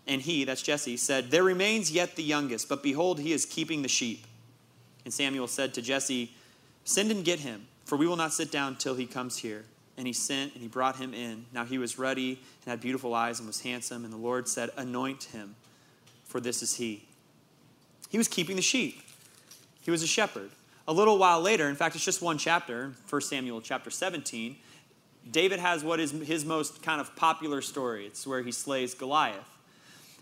And 0.05 0.21
he, 0.21 0.43
that's 0.43 0.61
Jesse, 0.61 0.97
said, 0.97 1.31
There 1.31 1.43
remains 1.43 1.91
yet 1.91 2.15
the 2.15 2.21
youngest, 2.21 2.69
but 2.69 2.83
behold, 2.83 3.19
he 3.19 3.33
is 3.33 3.43
keeping 3.43 3.81
the 3.81 3.87
sheep. 3.87 4.27
And 5.03 5.11
Samuel 5.11 5.47
said 5.47 5.73
to 5.73 5.81
Jesse, 5.81 6.31
Send 6.83 7.09
and 7.09 7.25
get 7.25 7.39
him, 7.39 7.65
for 7.85 7.97
we 7.97 8.05
will 8.05 8.17
not 8.17 8.33
sit 8.33 8.51
down 8.51 8.75
till 8.75 8.93
he 8.93 9.07
comes 9.07 9.39
here. 9.39 9.65
And 9.97 10.05
he 10.05 10.13
sent, 10.13 10.53
and 10.53 10.61
he 10.61 10.67
brought 10.67 10.97
him 10.97 11.13
in. 11.13 11.45
Now 11.53 11.63
he 11.63 11.77
was 11.77 11.97
ruddy 11.97 12.39
and 12.63 12.71
had 12.71 12.81
beautiful 12.81 13.13
eyes 13.13 13.39
and 13.39 13.47
was 13.47 13.61
handsome. 13.61 14.03
And 14.03 14.11
the 14.11 14.17
Lord 14.17 14.47
said, 14.47 14.69
Anoint 14.75 15.25
him, 15.25 15.55
for 16.25 16.39
this 16.41 16.61
is 16.61 16.75
he. 16.75 17.05
He 18.09 18.17
was 18.17 18.27
keeping 18.27 18.55
the 18.55 18.61
sheep, 18.61 19.01
he 19.81 19.91
was 19.91 20.03
a 20.03 20.07
shepherd. 20.07 20.49
A 20.87 20.93
little 20.93 21.17
while 21.17 21.41
later, 21.41 21.67
in 21.67 21.75
fact, 21.75 21.95
it's 21.95 22.05
just 22.05 22.21
one 22.21 22.37
chapter, 22.37 22.91
1 23.09 23.21
Samuel 23.21 23.59
chapter 23.59 23.89
17, 23.89 24.55
David 25.31 25.59
has 25.59 25.83
what 25.83 25.99
is 25.99 26.11
his 26.11 26.45
most 26.45 26.83
kind 26.83 27.01
of 27.01 27.15
popular 27.15 27.61
story. 27.61 28.05
It's 28.05 28.27
where 28.27 28.43
he 28.43 28.51
slays 28.51 28.93
Goliath. 28.93 29.55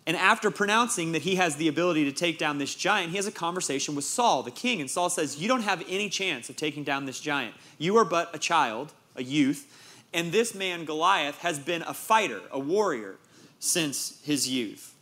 And 0.06 0.18
after 0.18 0.51
pronouncing 0.51 1.13
that 1.13 1.22
he 1.22 1.36
has 1.36 1.56
the 1.56 1.68
ability 1.68 2.06
to 2.06 2.12
take 2.12 2.38
down 2.38 2.58
this 2.58 2.75
giant, 2.75 3.12
he 3.12 3.18
has 3.18 3.27
a 3.27 3.32
conversation 3.32 3.96
with 3.96 4.06
Saul, 4.06 4.44
the 4.44 4.51
king. 4.51 4.82
And 4.82 4.89
Saul 4.89 5.10
says, 5.10 5.42
You 5.42 5.48
don't 5.48 5.62
have 5.62 5.84
any 5.88 6.10
chance 6.10 6.50
of 6.50 6.56
taking 6.56 6.84
down 6.84 7.06
this 7.06 7.20
giant. 7.20 7.56
You 7.77 7.98
are 7.98 8.06
but 8.06 8.34
a 8.36 8.39
child, 8.39 8.94
a 9.15 9.24
youth. 9.24 9.67
And 10.13 10.32
this 10.32 10.53
man, 10.53 10.86
Goliath, 10.86 11.39
has 11.39 11.60
been 11.60 11.82
a 11.84 11.93
fighter, 11.93 12.41
a 12.51 12.60
warrior, 12.60 13.15
since 13.60 14.22
his 14.24 14.48
youth. 14.48 14.93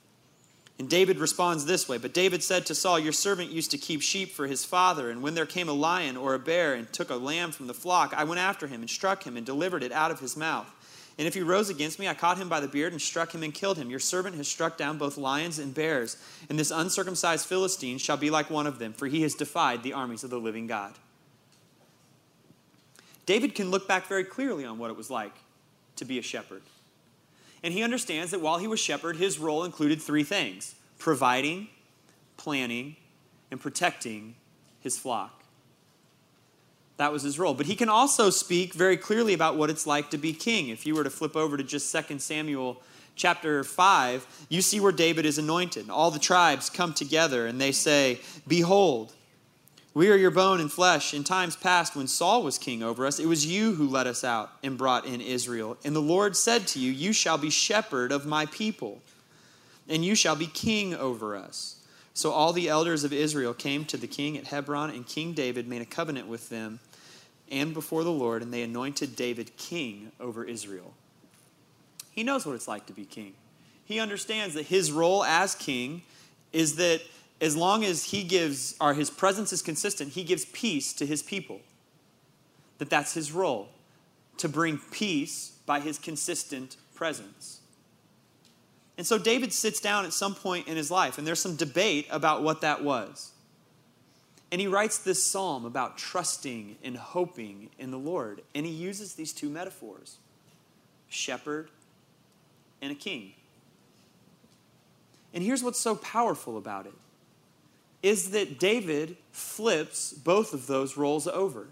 And 0.81 0.89
David 0.89 1.19
responds 1.19 1.65
this 1.65 1.87
way 1.87 1.99
But 1.99 2.13
David 2.13 2.41
said 2.43 2.65
to 2.65 2.75
Saul, 2.75 2.97
Your 2.97 3.13
servant 3.13 3.51
used 3.51 3.69
to 3.69 3.77
keep 3.77 4.01
sheep 4.01 4.31
for 4.31 4.47
his 4.47 4.65
father, 4.65 5.11
and 5.11 5.21
when 5.21 5.35
there 5.35 5.45
came 5.45 5.69
a 5.69 5.73
lion 5.73 6.17
or 6.17 6.33
a 6.33 6.39
bear 6.39 6.73
and 6.73 6.91
took 6.91 7.11
a 7.11 7.15
lamb 7.15 7.51
from 7.51 7.67
the 7.67 7.73
flock, 7.73 8.15
I 8.15 8.23
went 8.23 8.39
after 8.41 8.65
him 8.65 8.81
and 8.81 8.89
struck 8.89 9.23
him 9.23 9.37
and 9.37 9.45
delivered 9.45 9.83
it 9.83 9.91
out 9.91 10.09
of 10.09 10.19
his 10.19 10.35
mouth. 10.35 10.67
And 11.19 11.27
if 11.27 11.35
he 11.35 11.41
rose 11.41 11.69
against 11.69 11.99
me, 11.99 12.07
I 12.07 12.15
caught 12.15 12.39
him 12.39 12.49
by 12.49 12.61
the 12.61 12.67
beard 12.67 12.93
and 12.93 13.01
struck 13.01 13.35
him 13.35 13.43
and 13.43 13.53
killed 13.53 13.77
him. 13.77 13.91
Your 13.91 13.99
servant 13.99 14.37
has 14.37 14.47
struck 14.47 14.75
down 14.75 14.97
both 14.97 15.17
lions 15.17 15.59
and 15.59 15.71
bears, 15.71 16.17
and 16.49 16.57
this 16.57 16.71
uncircumcised 16.71 17.45
Philistine 17.45 17.99
shall 17.99 18.17
be 18.17 18.31
like 18.31 18.49
one 18.49 18.65
of 18.65 18.79
them, 18.79 18.93
for 18.93 19.05
he 19.05 19.21
has 19.21 19.35
defied 19.35 19.83
the 19.83 19.93
armies 19.93 20.23
of 20.23 20.31
the 20.31 20.39
living 20.39 20.65
God. 20.65 20.93
David 23.25 23.55
can 23.55 23.71
look 23.71 23.87
back 23.87 24.07
very 24.07 24.23
clearly 24.23 24.65
on 24.65 24.77
what 24.77 24.89
it 24.89 24.97
was 24.97 25.09
like 25.09 25.33
to 25.97 26.05
be 26.05 26.17
a 26.17 26.21
shepherd. 26.21 26.63
And 27.63 27.73
he 27.73 27.83
understands 27.83 28.31
that 28.31 28.41
while 28.41 28.57
he 28.57 28.67
was 28.67 28.79
shepherd, 28.79 29.17
his 29.17 29.37
role 29.37 29.63
included 29.63 30.01
three 30.01 30.23
things 30.23 30.75
providing, 30.97 31.67
planning, 32.37 32.95
and 33.49 33.59
protecting 33.59 34.35
his 34.79 34.97
flock. 34.97 35.43
That 36.97 37.11
was 37.11 37.23
his 37.23 37.39
role. 37.39 37.55
But 37.55 37.65
he 37.65 37.75
can 37.75 37.89
also 37.89 38.29
speak 38.29 38.75
very 38.75 38.97
clearly 38.97 39.33
about 39.33 39.57
what 39.57 39.71
it's 39.71 39.87
like 39.87 40.11
to 40.11 40.17
be 40.19 40.33
king. 40.33 40.69
If 40.69 40.85
you 40.85 40.93
were 40.93 41.03
to 41.03 41.09
flip 41.09 41.35
over 41.35 41.57
to 41.57 41.63
just 41.63 41.91
2 41.91 42.19
Samuel 42.19 42.81
chapter 43.15 43.63
5, 43.63 44.45
you 44.49 44.61
see 44.61 44.79
where 44.79 44.91
David 44.91 45.25
is 45.25 45.39
anointed. 45.39 45.89
All 45.89 46.11
the 46.11 46.19
tribes 46.19 46.69
come 46.69 46.93
together 46.93 47.47
and 47.47 47.59
they 47.59 47.71
say, 47.71 48.19
Behold, 48.47 49.13
we 49.93 50.09
are 50.09 50.15
your 50.15 50.31
bone 50.31 50.61
and 50.61 50.71
flesh. 50.71 51.13
In 51.13 51.23
times 51.23 51.55
past, 51.55 51.95
when 51.95 52.07
Saul 52.07 52.43
was 52.43 52.57
king 52.57 52.81
over 52.81 53.05
us, 53.05 53.19
it 53.19 53.25
was 53.25 53.45
you 53.45 53.75
who 53.75 53.87
led 53.87 54.07
us 54.07 54.23
out 54.23 54.51
and 54.63 54.77
brought 54.77 55.05
in 55.05 55.19
Israel. 55.19 55.77
And 55.83 55.95
the 55.95 55.99
Lord 55.99 56.37
said 56.37 56.67
to 56.67 56.79
you, 56.79 56.91
You 56.91 57.11
shall 57.11 57.37
be 57.37 57.49
shepherd 57.49 58.11
of 58.11 58.25
my 58.25 58.45
people, 58.45 59.01
and 59.89 60.05
you 60.05 60.15
shall 60.15 60.35
be 60.35 60.47
king 60.47 60.93
over 60.93 61.35
us. 61.35 61.75
So 62.13 62.31
all 62.31 62.53
the 62.53 62.69
elders 62.69 63.03
of 63.03 63.11
Israel 63.11 63.53
came 63.53 63.83
to 63.85 63.97
the 63.97 64.07
king 64.07 64.37
at 64.37 64.47
Hebron, 64.47 64.91
and 64.91 65.05
King 65.05 65.33
David 65.33 65.67
made 65.67 65.81
a 65.81 65.85
covenant 65.85 66.27
with 66.27 66.49
them 66.49 66.79
and 67.51 67.73
before 67.73 68.05
the 68.05 68.11
Lord, 68.11 68.41
and 68.41 68.53
they 68.53 68.63
anointed 68.63 69.15
David 69.15 69.55
king 69.57 70.11
over 70.19 70.45
Israel. 70.45 70.93
He 72.11 72.23
knows 72.23 72.45
what 72.45 72.55
it's 72.55 72.67
like 72.67 72.85
to 72.85 72.93
be 72.93 73.05
king. 73.05 73.33
He 73.83 73.99
understands 73.99 74.55
that 74.55 74.67
his 74.67 74.91
role 74.91 75.23
as 75.25 75.53
king 75.53 76.03
is 76.53 76.77
that 76.77 77.01
as 77.41 77.57
long 77.57 77.83
as 77.83 78.05
he 78.05 78.23
gives, 78.23 78.75
or 78.79 78.93
his 78.93 79.09
presence 79.09 79.51
is 79.51 79.63
consistent, 79.63 80.11
he 80.11 80.23
gives 80.23 80.45
peace 80.45 80.93
to 80.93 81.05
his 81.05 81.23
people. 81.23 81.59
That 82.77 82.89
that's 82.89 83.13
his 83.13 83.31
role, 83.31 83.69
to 84.37 84.47
bring 84.47 84.79
peace 84.91 85.53
by 85.65 85.79
his 85.79 85.97
consistent 85.97 86.77
presence. 86.93 87.59
And 88.97 89.07
so 89.07 89.17
David 89.17 89.51
sits 89.51 89.79
down 89.79 90.05
at 90.05 90.13
some 90.13 90.35
point 90.35 90.67
in 90.67 90.77
his 90.77 90.91
life, 90.91 91.17
and 91.17 91.25
there's 91.25 91.39
some 91.39 91.55
debate 91.55 92.07
about 92.11 92.43
what 92.43 92.61
that 92.61 92.83
was. 92.83 93.31
And 94.51 94.59
he 94.59 94.67
writes 94.67 94.99
this 94.99 95.23
psalm 95.23 95.65
about 95.65 95.97
trusting 95.97 96.75
and 96.83 96.97
hoping 96.97 97.69
in 97.79 97.89
the 97.89 97.97
Lord. 97.97 98.41
And 98.53 98.65
he 98.65 98.71
uses 98.71 99.15
these 99.15 99.33
two 99.33 99.49
metaphors 99.49 100.17
shepherd 101.07 101.69
and 102.81 102.91
a 102.91 102.95
king. 102.95 103.33
And 105.33 105.43
here's 105.43 105.63
what's 105.63 105.79
so 105.79 105.95
powerful 105.95 106.57
about 106.57 106.85
it 106.85 106.93
is 108.03 108.31
that 108.31 108.59
David 108.59 109.17
flips 109.31 110.13
both 110.13 110.53
of 110.53 110.67
those 110.67 110.97
roles 110.97 111.27
over. 111.27 111.67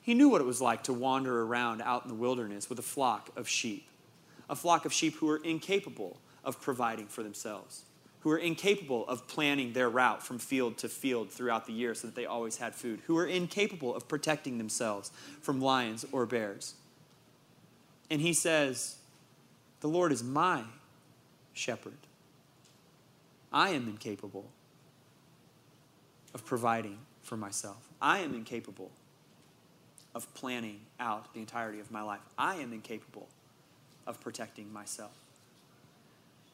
He 0.00 0.14
knew 0.14 0.28
what 0.28 0.40
it 0.40 0.46
was 0.46 0.60
like 0.60 0.84
to 0.84 0.92
wander 0.92 1.42
around 1.42 1.82
out 1.82 2.04
in 2.04 2.08
the 2.08 2.14
wilderness 2.14 2.68
with 2.68 2.78
a 2.78 2.82
flock 2.82 3.30
of 3.36 3.48
sheep, 3.48 3.88
a 4.48 4.56
flock 4.56 4.84
of 4.84 4.92
sheep 4.92 5.16
who 5.16 5.26
were 5.26 5.40
incapable 5.42 6.18
of 6.44 6.60
providing 6.60 7.06
for 7.06 7.22
themselves 7.22 7.84
who 8.20 8.28
were 8.28 8.38
incapable 8.38 9.06
of 9.08 9.26
planning 9.26 9.72
their 9.72 9.88
route 9.88 10.22
from 10.22 10.38
field 10.38 10.76
to 10.78 10.88
field 10.88 11.30
throughout 11.30 11.66
the 11.66 11.72
year 11.72 11.94
so 11.94 12.06
that 12.06 12.14
they 12.14 12.26
always 12.26 12.58
had 12.58 12.74
food, 12.74 13.00
who 13.06 13.14
were 13.14 13.26
incapable 13.26 13.94
of 13.94 14.06
protecting 14.08 14.58
themselves 14.58 15.10
from 15.40 15.60
lions 15.60 16.04
or 16.12 16.26
bears. 16.26 16.74
And 18.10 18.20
he 18.20 18.32
says, 18.32 18.96
The 19.80 19.88
Lord 19.88 20.12
is 20.12 20.22
my 20.22 20.64
shepherd. 21.54 21.96
I 23.52 23.70
am 23.70 23.88
incapable 23.88 24.50
of 26.34 26.44
providing 26.44 26.98
for 27.22 27.36
myself. 27.36 27.88
I 28.00 28.20
am 28.20 28.34
incapable 28.34 28.90
of 30.14 30.32
planning 30.34 30.80
out 30.98 31.32
the 31.34 31.40
entirety 31.40 31.80
of 31.80 31.90
my 31.90 32.02
life. 32.02 32.20
I 32.36 32.56
am 32.56 32.72
incapable 32.72 33.28
of 34.06 34.20
protecting 34.20 34.72
myself. 34.72 35.12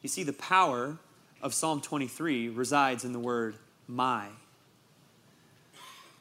You 0.01 0.09
see, 0.09 0.23
the 0.23 0.33
power 0.33 0.97
of 1.41 1.53
Psalm 1.53 1.81
23 1.81 2.49
resides 2.49 3.03
in 3.03 3.13
the 3.13 3.19
word 3.19 3.55
my. 3.87 4.27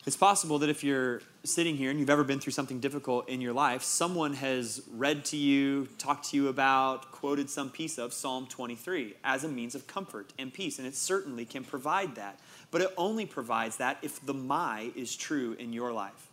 It's 0.07 0.17
possible 0.17 0.61
that 0.61 0.69
if 0.69 0.85
you're 0.85 1.21
sitting 1.43 1.77
here 1.77 1.91
and 1.91 1.99
you've 1.99 2.11
ever 2.11 2.23
been 2.23 2.39
through 2.39 2.53
something 2.53 2.79
difficult 2.79 3.29
in 3.29 3.41
your 3.41 3.53
life, 3.53 3.83
someone 3.83 4.35
has 4.35 4.83
read 4.93 5.25
to 5.27 5.37
you, 5.37 5.89
talked 5.99 6.31
to 6.31 6.37
you 6.37 6.47
about, 6.47 7.11
quoted 7.11 7.51
some 7.51 7.71
piece 7.71 7.99
of 7.99 8.13
Psalm 8.13 8.47
23 8.47 9.15
as 9.25 9.43
a 9.43 9.49
means 9.49 9.75
of 9.75 9.89
comfort 9.89 10.33
and 10.39 10.55
peace, 10.55 10.79
and 10.79 10.87
it 10.87 10.95
certainly 10.95 11.45
can 11.45 11.65
provide 11.65 12.15
that. 12.15 12.39
But 12.77 12.83
it 12.83 12.93
only 12.99 13.25
provides 13.25 13.79
that 13.79 13.97
if 14.03 14.21
the 14.27 14.35
my 14.35 14.91
is 14.95 15.17
true 15.17 15.57
in 15.59 15.73
your 15.73 15.95
life. 15.95 16.29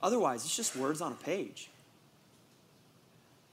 Otherwise, 0.00 0.44
it's 0.44 0.54
just 0.54 0.76
words 0.76 1.00
on 1.00 1.10
a 1.10 1.16
page. 1.16 1.70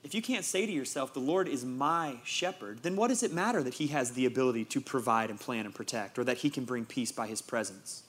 If 0.03 0.13
you 0.13 0.21
can't 0.21 0.45
say 0.45 0.67
to 0.67 0.71
yourself, 0.71 1.11
the 1.11 1.21
Lord 1.21 1.47
is 1.47 1.65
my 1.65 2.17
shepherd, 2.23 2.83
then 2.83 2.95
what 2.95 3.07
does 3.07 3.23
it 3.23 3.33
matter 3.33 3.63
that 3.63 3.73
he 3.73 3.87
has 3.87 4.11
the 4.11 4.27
ability 4.27 4.65
to 4.65 4.79
provide 4.79 5.31
and 5.31 5.39
plan 5.39 5.65
and 5.65 5.73
protect, 5.73 6.19
or 6.19 6.23
that 6.23 6.37
he 6.37 6.51
can 6.51 6.65
bring 6.65 6.85
peace 6.85 7.11
by 7.11 7.25
his 7.25 7.41
presence? 7.41 8.03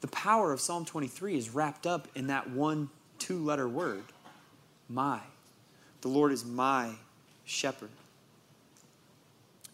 The 0.00 0.08
power 0.08 0.52
of 0.52 0.60
Psalm 0.60 0.84
23 0.84 1.36
is 1.36 1.50
wrapped 1.50 1.86
up 1.86 2.08
in 2.16 2.26
that 2.26 2.50
one 2.50 2.90
two 3.20 3.38
letter 3.44 3.68
word, 3.68 4.02
my. 4.88 5.20
The 6.00 6.08
Lord 6.08 6.32
is 6.32 6.44
my 6.44 6.94
shepherd. 7.44 7.90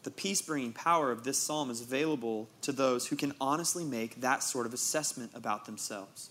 The 0.04 0.10
peace 0.10 0.40
bringing 0.40 0.72
power 0.72 1.10
of 1.10 1.24
this 1.24 1.38
psalm 1.38 1.70
is 1.70 1.80
available 1.80 2.48
to 2.62 2.72
those 2.72 3.08
who 3.08 3.16
can 3.16 3.34
honestly 3.40 3.84
make 3.84 4.20
that 4.20 4.42
sort 4.42 4.66
of 4.66 4.72
assessment 4.72 5.32
about 5.34 5.66
themselves 5.66 6.30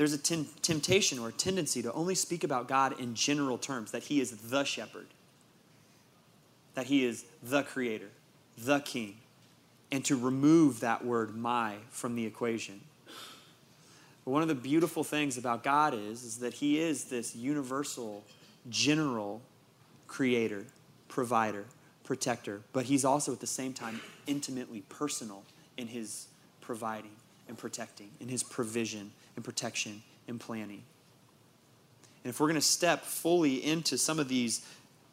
there's 0.00 0.14
a 0.14 0.18
temptation 0.18 1.18
or 1.18 1.28
a 1.28 1.32
tendency 1.32 1.82
to 1.82 1.92
only 1.92 2.14
speak 2.14 2.42
about 2.42 2.66
God 2.66 2.98
in 2.98 3.14
general 3.14 3.58
terms 3.58 3.90
that 3.90 4.04
He 4.04 4.18
is 4.18 4.30
the 4.30 4.64
shepherd, 4.64 5.08
that 6.72 6.86
He 6.86 7.04
is 7.04 7.26
the 7.42 7.64
creator, 7.64 8.08
the 8.56 8.80
king, 8.80 9.18
and 9.92 10.02
to 10.06 10.16
remove 10.16 10.80
that 10.80 11.04
word 11.04 11.36
my 11.36 11.74
from 11.90 12.14
the 12.14 12.24
equation. 12.24 12.80
But 14.24 14.30
one 14.30 14.40
of 14.40 14.48
the 14.48 14.54
beautiful 14.54 15.04
things 15.04 15.36
about 15.36 15.62
God 15.62 15.92
is, 15.92 16.24
is 16.24 16.38
that 16.38 16.54
He 16.54 16.80
is 16.80 17.04
this 17.04 17.36
universal, 17.36 18.24
general 18.70 19.42
creator, 20.06 20.64
provider, 21.10 21.64
protector, 22.04 22.62
but 22.72 22.86
He's 22.86 23.04
also 23.04 23.32
at 23.32 23.40
the 23.40 23.46
same 23.46 23.74
time 23.74 24.00
intimately 24.26 24.82
personal 24.88 25.42
in 25.76 25.88
His 25.88 26.28
providing 26.60 27.12
and 27.48 27.58
protecting, 27.58 28.10
in 28.20 28.28
His 28.28 28.42
provision 28.42 29.12
and 29.36 29.44
protection 29.44 30.02
and 30.26 30.40
planning. 30.40 30.82
And 32.24 32.30
if 32.30 32.40
we're 32.40 32.48
going 32.48 32.54
to 32.54 32.60
step 32.60 33.02
fully 33.02 33.64
into 33.64 33.98
some 33.98 34.18
of 34.18 34.28
these 34.28 34.66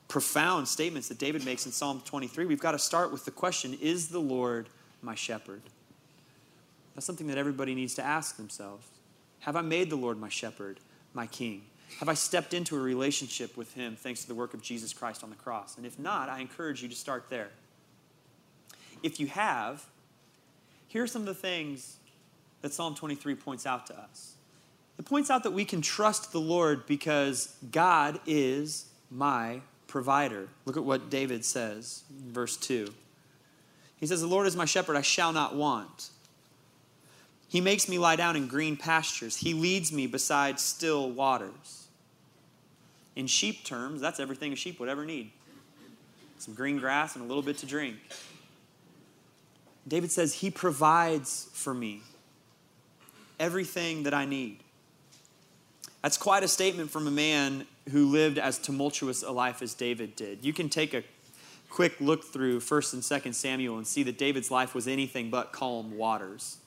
profound 0.08 0.68
statements 0.68 1.08
that 1.10 1.18
David 1.18 1.44
makes 1.46 1.66
in 1.66 1.72
Psalm 1.72 2.02
23, 2.06 2.46
we've 2.46 2.60
got 2.60 2.72
to 2.72 2.80
start 2.80 3.12
with 3.12 3.26
the 3.26 3.32
question 3.32 3.78
Is 3.82 4.10
the 4.10 4.20
Lord 4.20 4.70
my 5.02 5.16
shepherd? 5.16 5.62
That's 6.96 7.06
something 7.06 7.28
that 7.28 7.38
everybody 7.38 7.76
needs 7.76 7.94
to 7.96 8.04
ask 8.04 8.38
themselves. 8.38 8.88
Have 9.42 9.56
I 9.56 9.62
made 9.62 9.90
the 9.90 9.96
Lord 9.96 10.20
my 10.20 10.30
shepherd 10.30 10.80
my 11.14 11.28
King? 11.28 11.64
Have 12.00 12.10
I 12.10 12.14
stepped 12.14 12.54
into 12.54 12.76
a 12.76 12.80
relationship 12.80 13.58
with 13.58 13.74
Him 13.74 13.96
thanks 13.96 14.22
to 14.22 14.28
the 14.28 14.36
work 14.36 14.54
of 14.54 14.62
Jesus 14.62 14.94
Christ 14.94 15.24
on 15.24 15.30
the 15.30 15.36
cross? 15.36 15.78
And 15.78 15.86
if 15.86 15.98
not, 15.98 16.30
I 16.30 16.40
encourage 16.40 16.82
you 16.84 16.90
to 16.90 16.96
start 16.96 17.26
there. 17.30 17.50
If 19.04 19.20
you 19.20 19.28
have, 19.28 19.86
here 20.88 21.04
are 21.04 21.08
some 21.08 21.22
of 21.24 21.28
the 21.28 21.34
things 21.34 21.98
that 22.62 22.74
Psalm 22.74 22.96
23 22.96 23.36
points 23.36 23.66
out 23.66 23.88
to 23.88 24.00
us. 24.00 24.34
It 24.98 25.06
points 25.06 25.30
out 25.30 25.44
that 25.44 25.52
we 25.52 25.66
can 25.66 25.82
trust 25.82 26.32
the 26.32 26.40
Lord 26.40 26.86
because 26.88 27.56
God 27.72 28.20
is 28.26 28.88
my 29.12 29.62
provider. 29.88 30.50
Look 30.66 30.78
at 30.78 30.84
what 30.84 31.10
David 31.10 31.46
says, 31.46 32.04
verse 32.10 32.58
2. 32.58 32.94
He 34.00 34.06
says, 34.06 34.22
The 34.22 34.28
Lord 34.28 34.48
is 34.48 34.56
my 34.56 34.66
shepherd, 34.66 34.96
I 34.96 35.02
shall 35.02 35.34
not 35.34 35.56
want. 35.56 36.10
He 37.50 37.62
makes 37.62 37.88
me 37.88 37.98
lie 37.98 38.16
down 38.16 38.36
in 38.36 38.48
green 38.48 38.76
pastures. 38.76 39.38
He 39.38 39.54
leads 39.54 39.92
me 39.92 40.08
beside 40.08 40.60
still 40.60 41.10
waters. 41.10 41.88
In 43.16 43.28
sheep 43.28 43.64
terms, 43.64 44.02
that's 44.02 44.20
everything 44.20 44.54
a 44.54 44.56
sheep 44.56 44.80
would 44.80 44.90
ever 44.90 45.06
need 45.06 45.32
some 46.40 46.54
green 46.54 46.78
grass 46.78 47.16
and 47.16 47.26
a 47.26 47.28
little 47.28 47.44
bit 47.44 47.58
to 47.60 47.66
drink. 47.66 47.98
David 49.88 50.12
says, 50.12 50.36
He 50.36 50.50
provides 50.50 51.50
for 51.54 51.74
me 51.74 52.02
everything 53.40 54.04
that 54.04 54.14
I 54.14 54.26
need. 54.26 54.60
That's 56.02 56.18
quite 56.18 56.44
a 56.44 56.48
statement 56.48 56.92
from 56.92 57.08
a 57.08 57.12
man 57.12 57.66
who 57.92 58.08
lived 58.08 58.38
as 58.38 58.58
tumultuous 58.58 59.24
a 59.24 59.32
life 59.32 59.62
as 59.62 59.74
David 59.74 60.16
did. 60.16 60.44
You 60.44 60.54
can 60.54 60.70
take 60.70 60.94
a 60.94 61.04
quick 61.70 62.00
look 62.00 62.24
through 62.24 62.60
1st 62.60 62.94
and 62.94 63.02
2nd 63.02 63.34
Samuel 63.34 63.78
and 63.78 63.88
see 63.88 64.04
that 64.04 64.18
David's 64.18 64.52
life 64.52 64.74
was 64.74 64.88
anything 64.88 65.30
but 65.30 65.52
calm 65.52 65.98
waters. 65.98 66.58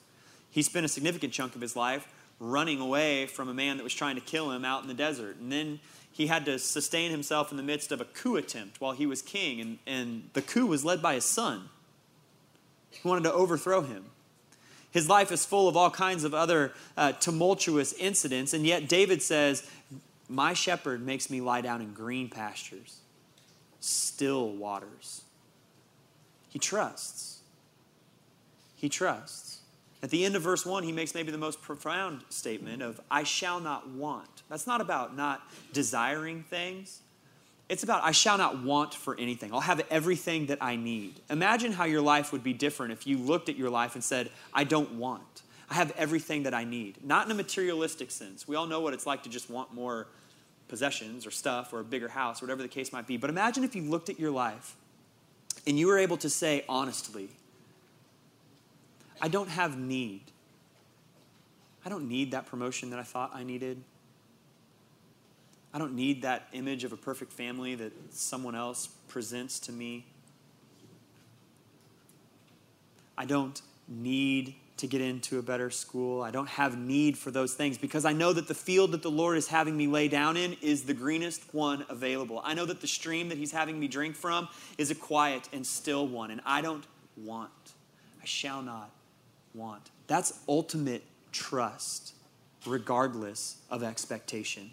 He 0.51 0.61
spent 0.61 0.85
a 0.85 0.89
significant 0.89 1.33
chunk 1.33 1.55
of 1.55 1.61
his 1.61 1.75
life 1.75 2.07
running 2.39 2.79
away 2.79 3.25
from 3.25 3.49
a 3.49 3.53
man 3.53 3.77
that 3.77 3.83
was 3.83 3.93
trying 3.93 4.15
to 4.15 4.21
kill 4.21 4.51
him 4.51 4.65
out 4.65 4.81
in 4.81 4.87
the 4.87 4.93
desert. 4.93 5.37
And 5.37 5.51
then 5.51 5.79
he 6.11 6.27
had 6.27 6.45
to 6.45 6.59
sustain 6.59 7.09
himself 7.11 7.51
in 7.51 7.57
the 7.57 7.63
midst 7.63 7.91
of 7.91 8.01
a 8.01 8.05
coup 8.05 8.35
attempt 8.35 8.81
while 8.81 8.91
he 8.91 9.05
was 9.05 9.21
king. 9.21 9.61
And, 9.61 9.79
and 9.87 10.29
the 10.33 10.41
coup 10.41 10.65
was 10.65 10.83
led 10.83 11.01
by 11.01 11.15
his 11.15 11.25
son, 11.25 11.69
who 13.01 13.09
wanted 13.09 13.23
to 13.23 13.33
overthrow 13.33 13.81
him. 13.81 14.05
His 14.91 15.07
life 15.07 15.31
is 15.31 15.45
full 15.45 15.69
of 15.69 15.77
all 15.77 15.89
kinds 15.89 16.23
of 16.25 16.33
other 16.33 16.73
uh, 16.97 17.13
tumultuous 17.13 17.93
incidents, 17.93 18.53
and 18.53 18.65
yet 18.65 18.89
David 18.89 19.21
says, 19.21 19.69
My 20.27 20.53
shepherd 20.53 21.01
makes 21.05 21.29
me 21.29 21.39
lie 21.39 21.61
down 21.61 21.81
in 21.81 21.93
green 21.93 22.29
pastures, 22.29 22.97
still 23.79 24.49
waters. 24.49 25.21
He 26.49 26.59
trusts. 26.59 27.39
He 28.75 28.89
trusts. 28.89 29.50
At 30.03 30.09
the 30.09 30.25
end 30.25 30.35
of 30.35 30.41
verse 30.41 30.65
1, 30.65 30.83
he 30.83 30.91
makes 30.91 31.13
maybe 31.13 31.31
the 31.31 31.37
most 31.37 31.61
profound 31.61 32.21
statement 32.29 32.81
of, 32.81 32.99
I 33.11 33.23
shall 33.23 33.59
not 33.59 33.89
want. 33.89 34.43
That's 34.49 34.65
not 34.65 34.81
about 34.81 35.15
not 35.15 35.41
desiring 35.73 36.43
things. 36.43 37.01
It's 37.69 37.83
about, 37.83 38.03
I 38.03 38.11
shall 38.11 38.37
not 38.37 38.63
want 38.63 38.93
for 38.93 39.17
anything. 39.17 39.53
I'll 39.53 39.61
have 39.61 39.85
everything 39.89 40.47
that 40.47 40.57
I 40.59 40.75
need. 40.75 41.21
Imagine 41.29 41.71
how 41.71 41.85
your 41.85 42.01
life 42.01 42.33
would 42.33 42.43
be 42.43 42.51
different 42.51 42.91
if 42.91 43.05
you 43.05 43.17
looked 43.17 43.47
at 43.47 43.55
your 43.55 43.69
life 43.69 43.95
and 43.95 44.03
said, 44.03 44.29
I 44.53 44.63
don't 44.63 44.95
want. 44.95 45.43
I 45.69 45.75
have 45.75 45.93
everything 45.97 46.43
that 46.43 46.53
I 46.53 46.65
need. 46.65 46.97
Not 47.01 47.27
in 47.27 47.31
a 47.31 47.35
materialistic 47.35 48.11
sense. 48.11 48.45
We 48.47 48.57
all 48.57 48.67
know 48.67 48.81
what 48.81 48.93
it's 48.93 49.05
like 49.05 49.23
to 49.23 49.29
just 49.29 49.49
want 49.49 49.73
more 49.73 50.07
possessions 50.67 51.25
or 51.25 51.31
stuff 51.31 51.71
or 51.71 51.79
a 51.79 51.83
bigger 51.83 52.09
house 52.09 52.41
or 52.41 52.45
whatever 52.45 52.61
the 52.61 52.67
case 52.67 52.91
might 52.91 53.07
be. 53.07 53.15
But 53.17 53.29
imagine 53.29 53.63
if 53.63 53.75
you 53.75 53.83
looked 53.83 54.09
at 54.09 54.19
your 54.19 54.31
life 54.31 54.75
and 55.67 55.79
you 55.79 55.87
were 55.87 55.97
able 55.97 56.17
to 56.17 56.29
say 56.29 56.65
honestly, 56.67 57.29
I 59.21 59.27
don't 59.27 59.49
have 59.49 59.77
need. 59.77 60.23
I 61.85 61.89
don't 61.89 62.07
need 62.07 62.31
that 62.31 62.47
promotion 62.47 62.89
that 62.89 62.99
I 62.99 63.03
thought 63.03 63.31
I 63.33 63.43
needed. 63.43 63.81
I 65.73 65.77
don't 65.77 65.95
need 65.95 66.23
that 66.23 66.47
image 66.53 66.83
of 66.83 66.91
a 66.91 66.97
perfect 66.97 67.31
family 67.31 67.75
that 67.75 67.93
someone 68.13 68.55
else 68.55 68.87
presents 69.07 69.59
to 69.61 69.71
me. 69.71 70.05
I 73.17 73.25
don't 73.25 73.61
need 73.87 74.55
to 74.77 74.87
get 74.87 75.01
into 75.01 75.37
a 75.37 75.41
better 75.43 75.69
school. 75.69 76.23
I 76.23 76.31
don't 76.31 76.49
have 76.49 76.77
need 76.77 77.17
for 77.17 77.29
those 77.29 77.53
things 77.53 77.77
because 77.77 78.03
I 78.03 78.13
know 78.13 78.33
that 78.33 78.47
the 78.47 78.55
field 78.55 78.91
that 78.93 79.03
the 79.03 79.11
Lord 79.11 79.37
is 79.37 79.47
having 79.47 79.77
me 79.77 79.85
lay 79.85 80.07
down 80.07 80.37
in 80.37 80.57
is 80.61 80.83
the 80.83 80.93
greenest 80.93 81.53
one 81.53 81.85
available. 81.87 82.41
I 82.43 82.55
know 82.55 82.65
that 82.65 82.81
the 82.81 82.87
stream 82.87 83.29
that 83.29 83.37
He's 83.37 83.51
having 83.51 83.79
me 83.79 83.87
drink 83.87 84.15
from 84.15 84.49
is 84.79 84.89
a 84.89 84.95
quiet 84.95 85.47
and 85.53 85.65
still 85.65 86.07
one, 86.07 86.31
and 86.31 86.41
I 86.45 86.61
don't 86.61 86.83
want. 87.15 87.51
I 88.21 88.25
shall 88.25 88.63
not 88.63 88.89
want. 89.53 89.89
That's 90.07 90.39
ultimate 90.47 91.03
trust, 91.31 92.13
regardless 92.65 93.57
of 93.69 93.83
expectation. 93.83 94.71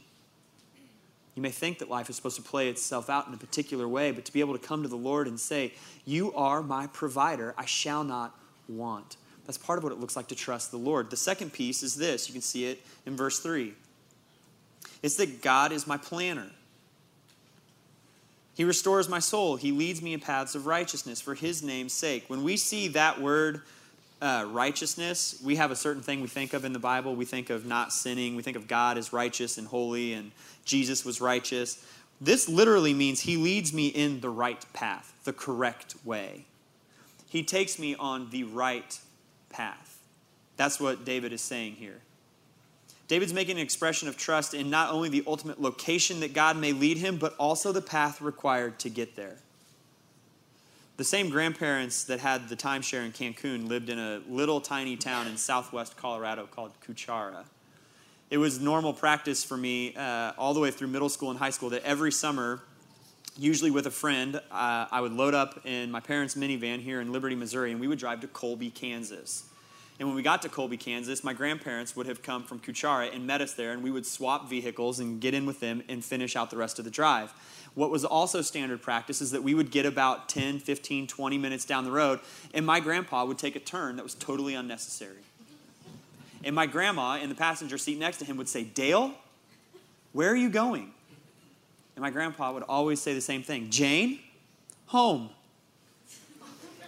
You 1.34 1.42
may 1.42 1.50
think 1.50 1.78
that 1.78 1.88
life 1.88 2.10
is 2.10 2.16
supposed 2.16 2.36
to 2.36 2.42
play 2.42 2.68
itself 2.68 3.08
out 3.08 3.28
in 3.28 3.34
a 3.34 3.36
particular 3.36 3.86
way, 3.86 4.10
but 4.10 4.24
to 4.24 4.32
be 4.32 4.40
able 4.40 4.58
to 4.58 4.66
come 4.66 4.82
to 4.82 4.88
the 4.88 4.96
Lord 4.96 5.28
and 5.28 5.38
say, 5.38 5.72
You 6.04 6.32
are 6.34 6.62
my 6.62 6.88
provider, 6.88 7.54
I 7.56 7.64
shall 7.64 8.02
not 8.02 8.36
want. 8.68 9.16
That's 9.46 9.56
part 9.56 9.78
of 9.78 9.84
what 9.84 9.92
it 9.92 10.00
looks 10.00 10.16
like 10.16 10.26
to 10.28 10.34
trust 10.34 10.72
the 10.72 10.76
Lord. 10.76 11.10
The 11.10 11.16
second 11.16 11.52
piece 11.52 11.82
is 11.82 11.94
this 11.94 12.28
you 12.28 12.32
can 12.32 12.42
see 12.42 12.66
it 12.66 12.84
in 13.06 13.16
verse 13.16 13.38
3 13.38 13.74
it's 15.02 15.16
that 15.16 15.42
God 15.42 15.72
is 15.72 15.86
my 15.86 15.96
planner. 15.96 16.50
He 18.54 18.64
restores 18.64 19.08
my 19.08 19.20
soul. 19.20 19.54
He 19.54 19.70
leads 19.70 20.02
me 20.02 20.12
in 20.12 20.20
paths 20.20 20.56
of 20.56 20.66
righteousness 20.66 21.20
for 21.20 21.34
his 21.34 21.62
name's 21.62 21.92
sake. 21.92 22.24
When 22.26 22.42
we 22.42 22.56
see 22.56 22.88
that 22.88 23.20
word 23.20 23.62
uh, 24.20 24.46
righteousness, 24.50 25.40
we 25.44 25.56
have 25.56 25.70
a 25.70 25.76
certain 25.76 26.02
thing 26.02 26.20
we 26.20 26.28
think 26.28 26.52
of 26.52 26.64
in 26.64 26.72
the 26.72 26.78
Bible. 26.78 27.14
We 27.14 27.24
think 27.24 27.50
of 27.50 27.66
not 27.66 27.92
sinning. 27.92 28.36
We 28.36 28.42
think 28.42 28.56
of 28.56 28.66
God 28.66 28.98
as 28.98 29.12
righteous 29.12 29.58
and 29.58 29.66
holy, 29.66 30.12
and 30.12 30.32
Jesus 30.64 31.04
was 31.04 31.20
righteous. 31.20 31.84
This 32.20 32.48
literally 32.48 32.94
means 32.94 33.20
he 33.20 33.36
leads 33.36 33.72
me 33.72 33.88
in 33.88 34.20
the 34.20 34.30
right 34.30 34.64
path, 34.72 35.12
the 35.24 35.32
correct 35.32 35.94
way. 36.04 36.46
He 37.28 37.44
takes 37.44 37.78
me 37.78 37.94
on 37.94 38.30
the 38.30 38.44
right 38.44 38.98
path. 39.50 40.00
That's 40.56 40.80
what 40.80 41.04
David 41.04 41.32
is 41.32 41.40
saying 41.40 41.74
here. 41.74 42.00
David's 43.06 43.32
making 43.32 43.56
an 43.56 43.62
expression 43.62 44.08
of 44.08 44.16
trust 44.16 44.52
in 44.52 44.68
not 44.68 44.92
only 44.92 45.08
the 45.08 45.22
ultimate 45.26 45.60
location 45.60 46.20
that 46.20 46.34
God 46.34 46.56
may 46.56 46.72
lead 46.72 46.98
him, 46.98 47.16
but 47.16 47.34
also 47.36 47.72
the 47.72 47.80
path 47.80 48.20
required 48.20 48.78
to 48.80 48.90
get 48.90 49.16
there. 49.16 49.36
The 50.98 51.04
same 51.04 51.30
grandparents 51.30 52.02
that 52.04 52.18
had 52.18 52.48
the 52.48 52.56
timeshare 52.56 53.06
in 53.06 53.12
Cancun 53.12 53.68
lived 53.68 53.88
in 53.88 54.00
a 54.00 54.20
little 54.28 54.60
tiny 54.60 54.96
town 54.96 55.28
in 55.28 55.36
southwest 55.36 55.96
Colorado 55.96 56.48
called 56.50 56.72
Cuchara. 56.84 57.44
It 58.30 58.38
was 58.38 58.58
normal 58.58 58.92
practice 58.92 59.44
for 59.44 59.56
me 59.56 59.94
uh, 59.94 60.32
all 60.36 60.54
the 60.54 60.60
way 60.60 60.72
through 60.72 60.88
middle 60.88 61.08
school 61.08 61.30
and 61.30 61.38
high 61.38 61.50
school 61.50 61.70
that 61.70 61.84
every 61.84 62.10
summer, 62.10 62.62
usually 63.36 63.70
with 63.70 63.86
a 63.86 63.92
friend, 63.92 64.40
uh, 64.50 64.86
I 64.90 65.00
would 65.00 65.12
load 65.12 65.34
up 65.34 65.64
in 65.64 65.92
my 65.92 66.00
parents' 66.00 66.34
minivan 66.34 66.80
here 66.80 67.00
in 67.00 67.12
Liberty, 67.12 67.36
Missouri, 67.36 67.70
and 67.70 67.80
we 67.80 67.86
would 67.86 68.00
drive 68.00 68.20
to 68.22 68.26
Colby, 68.26 68.70
Kansas. 68.70 69.44
And 70.00 70.08
when 70.08 70.16
we 70.16 70.22
got 70.22 70.42
to 70.42 70.48
Colby, 70.48 70.76
Kansas, 70.76 71.22
my 71.22 71.32
grandparents 71.32 71.94
would 71.94 72.06
have 72.06 72.22
come 72.22 72.42
from 72.42 72.58
Cuchara 72.58 73.14
and 73.14 73.24
met 73.24 73.40
us 73.40 73.54
there, 73.54 73.70
and 73.70 73.84
we 73.84 73.92
would 73.92 74.06
swap 74.06 74.50
vehicles 74.50 74.98
and 74.98 75.20
get 75.20 75.32
in 75.32 75.46
with 75.46 75.60
them 75.60 75.84
and 75.88 76.04
finish 76.04 76.34
out 76.34 76.50
the 76.50 76.56
rest 76.56 76.80
of 76.80 76.84
the 76.84 76.90
drive. 76.90 77.32
What 77.78 77.92
was 77.92 78.04
also 78.04 78.42
standard 78.42 78.82
practice 78.82 79.22
is 79.22 79.30
that 79.30 79.44
we 79.44 79.54
would 79.54 79.70
get 79.70 79.86
about 79.86 80.28
10, 80.28 80.58
15, 80.58 81.06
20 81.06 81.38
minutes 81.38 81.64
down 81.64 81.84
the 81.84 81.92
road, 81.92 82.18
and 82.52 82.66
my 82.66 82.80
grandpa 82.80 83.24
would 83.24 83.38
take 83.38 83.54
a 83.54 83.60
turn 83.60 83.94
that 83.94 84.02
was 84.02 84.16
totally 84.16 84.56
unnecessary. 84.56 85.22
And 86.42 86.56
my 86.56 86.66
grandma 86.66 87.18
in 87.18 87.28
the 87.28 87.36
passenger 87.36 87.78
seat 87.78 87.96
next 87.96 88.16
to 88.16 88.24
him 88.24 88.36
would 88.36 88.48
say, 88.48 88.64
Dale, 88.64 89.12
where 90.12 90.28
are 90.28 90.36
you 90.36 90.50
going? 90.50 90.90
And 91.94 92.02
my 92.02 92.10
grandpa 92.10 92.52
would 92.52 92.64
always 92.64 93.00
say 93.00 93.14
the 93.14 93.20
same 93.20 93.44
thing 93.44 93.70
Jane, 93.70 94.18
home. 94.86 95.30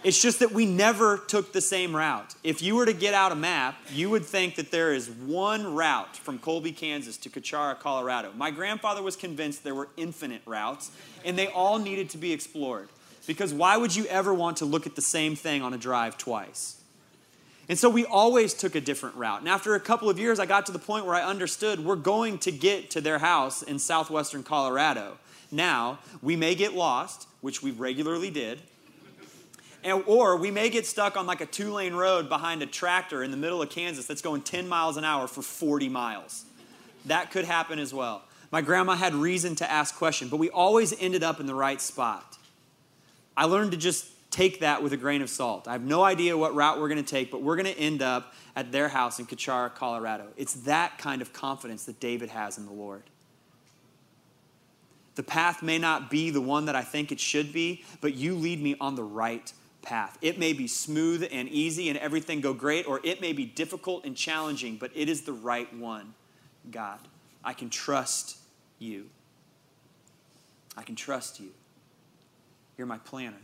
It's 0.03 0.19
just 0.19 0.39
that 0.39 0.51
we 0.51 0.65
never 0.65 1.19
took 1.27 1.53
the 1.53 1.61
same 1.61 1.95
route. 1.95 2.33
If 2.43 2.63
you 2.63 2.75
were 2.75 2.87
to 2.87 2.93
get 2.93 3.13
out 3.13 3.31
a 3.31 3.35
map, 3.35 3.75
you 3.93 4.09
would 4.09 4.25
think 4.25 4.55
that 4.55 4.71
there 4.71 4.93
is 4.93 5.11
one 5.11 5.75
route 5.75 6.17
from 6.17 6.39
Colby, 6.39 6.71
Kansas 6.71 7.17
to 7.17 7.29
Cuchara, 7.29 7.79
Colorado. 7.79 8.31
My 8.35 8.49
grandfather 8.49 9.03
was 9.03 9.15
convinced 9.15 9.63
there 9.63 9.75
were 9.75 9.89
infinite 9.97 10.41
routes, 10.47 10.89
and 11.23 11.37
they 11.37 11.47
all 11.47 11.77
needed 11.77 12.09
to 12.11 12.17
be 12.17 12.33
explored. 12.33 12.89
Because 13.27 13.53
why 13.53 13.77
would 13.77 13.95
you 13.95 14.05
ever 14.07 14.33
want 14.33 14.57
to 14.57 14.65
look 14.65 14.87
at 14.87 14.95
the 14.95 15.03
same 15.03 15.35
thing 15.35 15.61
on 15.61 15.71
a 15.75 15.77
drive 15.77 16.17
twice? 16.17 16.81
And 17.69 17.77
so 17.77 17.87
we 17.87 18.03
always 18.03 18.55
took 18.55 18.73
a 18.73 18.81
different 18.81 19.15
route. 19.15 19.41
And 19.41 19.49
after 19.49 19.75
a 19.75 19.79
couple 19.79 20.09
of 20.09 20.17
years, 20.17 20.39
I 20.39 20.47
got 20.47 20.65
to 20.65 20.71
the 20.71 20.79
point 20.79 21.05
where 21.05 21.13
I 21.13 21.21
understood 21.21 21.79
we're 21.79 21.95
going 21.95 22.39
to 22.39 22.51
get 22.51 22.89
to 22.91 23.01
their 23.01 23.19
house 23.19 23.61
in 23.61 23.77
southwestern 23.77 24.41
Colorado. 24.41 25.19
Now, 25.51 25.99
we 26.23 26.35
may 26.35 26.55
get 26.55 26.73
lost, 26.73 27.27
which 27.41 27.61
we 27.61 27.69
regularly 27.69 28.31
did 28.31 28.61
and, 29.83 30.03
or 30.05 30.37
we 30.37 30.51
may 30.51 30.69
get 30.69 30.85
stuck 30.85 31.17
on 31.17 31.25
like 31.25 31.41
a 31.41 31.45
two 31.45 31.73
lane 31.73 31.93
road 31.93 32.29
behind 32.29 32.61
a 32.61 32.65
tractor 32.65 33.23
in 33.23 33.31
the 33.31 33.37
middle 33.37 33.61
of 33.61 33.69
Kansas 33.69 34.05
that's 34.05 34.21
going 34.21 34.41
10 34.41 34.67
miles 34.67 34.97
an 34.97 35.03
hour 35.03 35.27
for 35.27 35.41
40 35.41 35.89
miles. 35.89 36.45
That 37.05 37.31
could 37.31 37.45
happen 37.45 37.79
as 37.79 37.93
well. 37.93 38.23
My 38.51 38.61
grandma 38.61 38.95
had 38.95 39.13
reason 39.13 39.55
to 39.55 39.71
ask 39.71 39.95
questions, 39.95 40.29
but 40.29 40.37
we 40.37 40.49
always 40.49 40.93
ended 40.99 41.23
up 41.23 41.39
in 41.39 41.45
the 41.45 41.55
right 41.55 41.81
spot. 41.81 42.37
I 43.35 43.45
learned 43.45 43.71
to 43.71 43.77
just 43.77 44.07
take 44.29 44.59
that 44.59 44.83
with 44.83 44.93
a 44.93 44.97
grain 44.97 45.21
of 45.21 45.29
salt. 45.29 45.67
I 45.67 45.73
have 45.73 45.83
no 45.83 46.03
idea 46.03 46.37
what 46.37 46.53
route 46.53 46.79
we're 46.79 46.89
going 46.89 47.03
to 47.03 47.09
take, 47.09 47.31
but 47.31 47.41
we're 47.41 47.55
going 47.55 47.73
to 47.73 47.79
end 47.79 48.01
up 48.01 48.33
at 48.55 48.71
their 48.71 48.89
house 48.89 49.19
in 49.19 49.25
Cuchara, 49.25 49.73
Colorado. 49.73 50.27
It's 50.37 50.53
that 50.53 50.97
kind 50.97 51.21
of 51.21 51.33
confidence 51.33 51.85
that 51.85 51.99
David 51.99 52.29
has 52.29 52.57
in 52.57 52.65
the 52.65 52.71
Lord. 52.71 53.03
The 55.15 55.23
path 55.23 55.61
may 55.61 55.77
not 55.77 56.09
be 56.09 56.29
the 56.29 56.41
one 56.41 56.65
that 56.65 56.75
I 56.75 56.83
think 56.83 57.11
it 57.11 57.19
should 57.19 57.51
be, 57.51 57.83
but 57.99 58.13
you 58.13 58.35
lead 58.35 58.61
me 58.61 58.75
on 58.79 58.95
the 58.95 59.03
right 59.03 59.51
path. 59.81 60.17
It 60.21 60.37
may 60.37 60.53
be 60.53 60.67
smooth 60.67 61.27
and 61.31 61.49
easy 61.49 61.89
and 61.89 61.97
everything 61.97 62.41
go 62.41 62.53
great, 62.53 62.87
or 62.87 62.99
it 63.03 63.21
may 63.21 63.33
be 63.33 63.45
difficult 63.45 64.05
and 64.05 64.15
challenging, 64.15 64.77
but 64.77 64.91
it 64.95 65.09
is 65.09 65.21
the 65.21 65.33
right 65.33 65.73
one, 65.75 66.13
God. 66.69 66.99
I 67.43 67.53
can 67.53 67.69
trust 67.69 68.37
you. 68.79 69.07
I 70.77 70.83
can 70.83 70.95
trust 70.95 71.39
you. 71.39 71.49
You're 72.77 72.87
my 72.87 72.99
planner. 72.99 73.37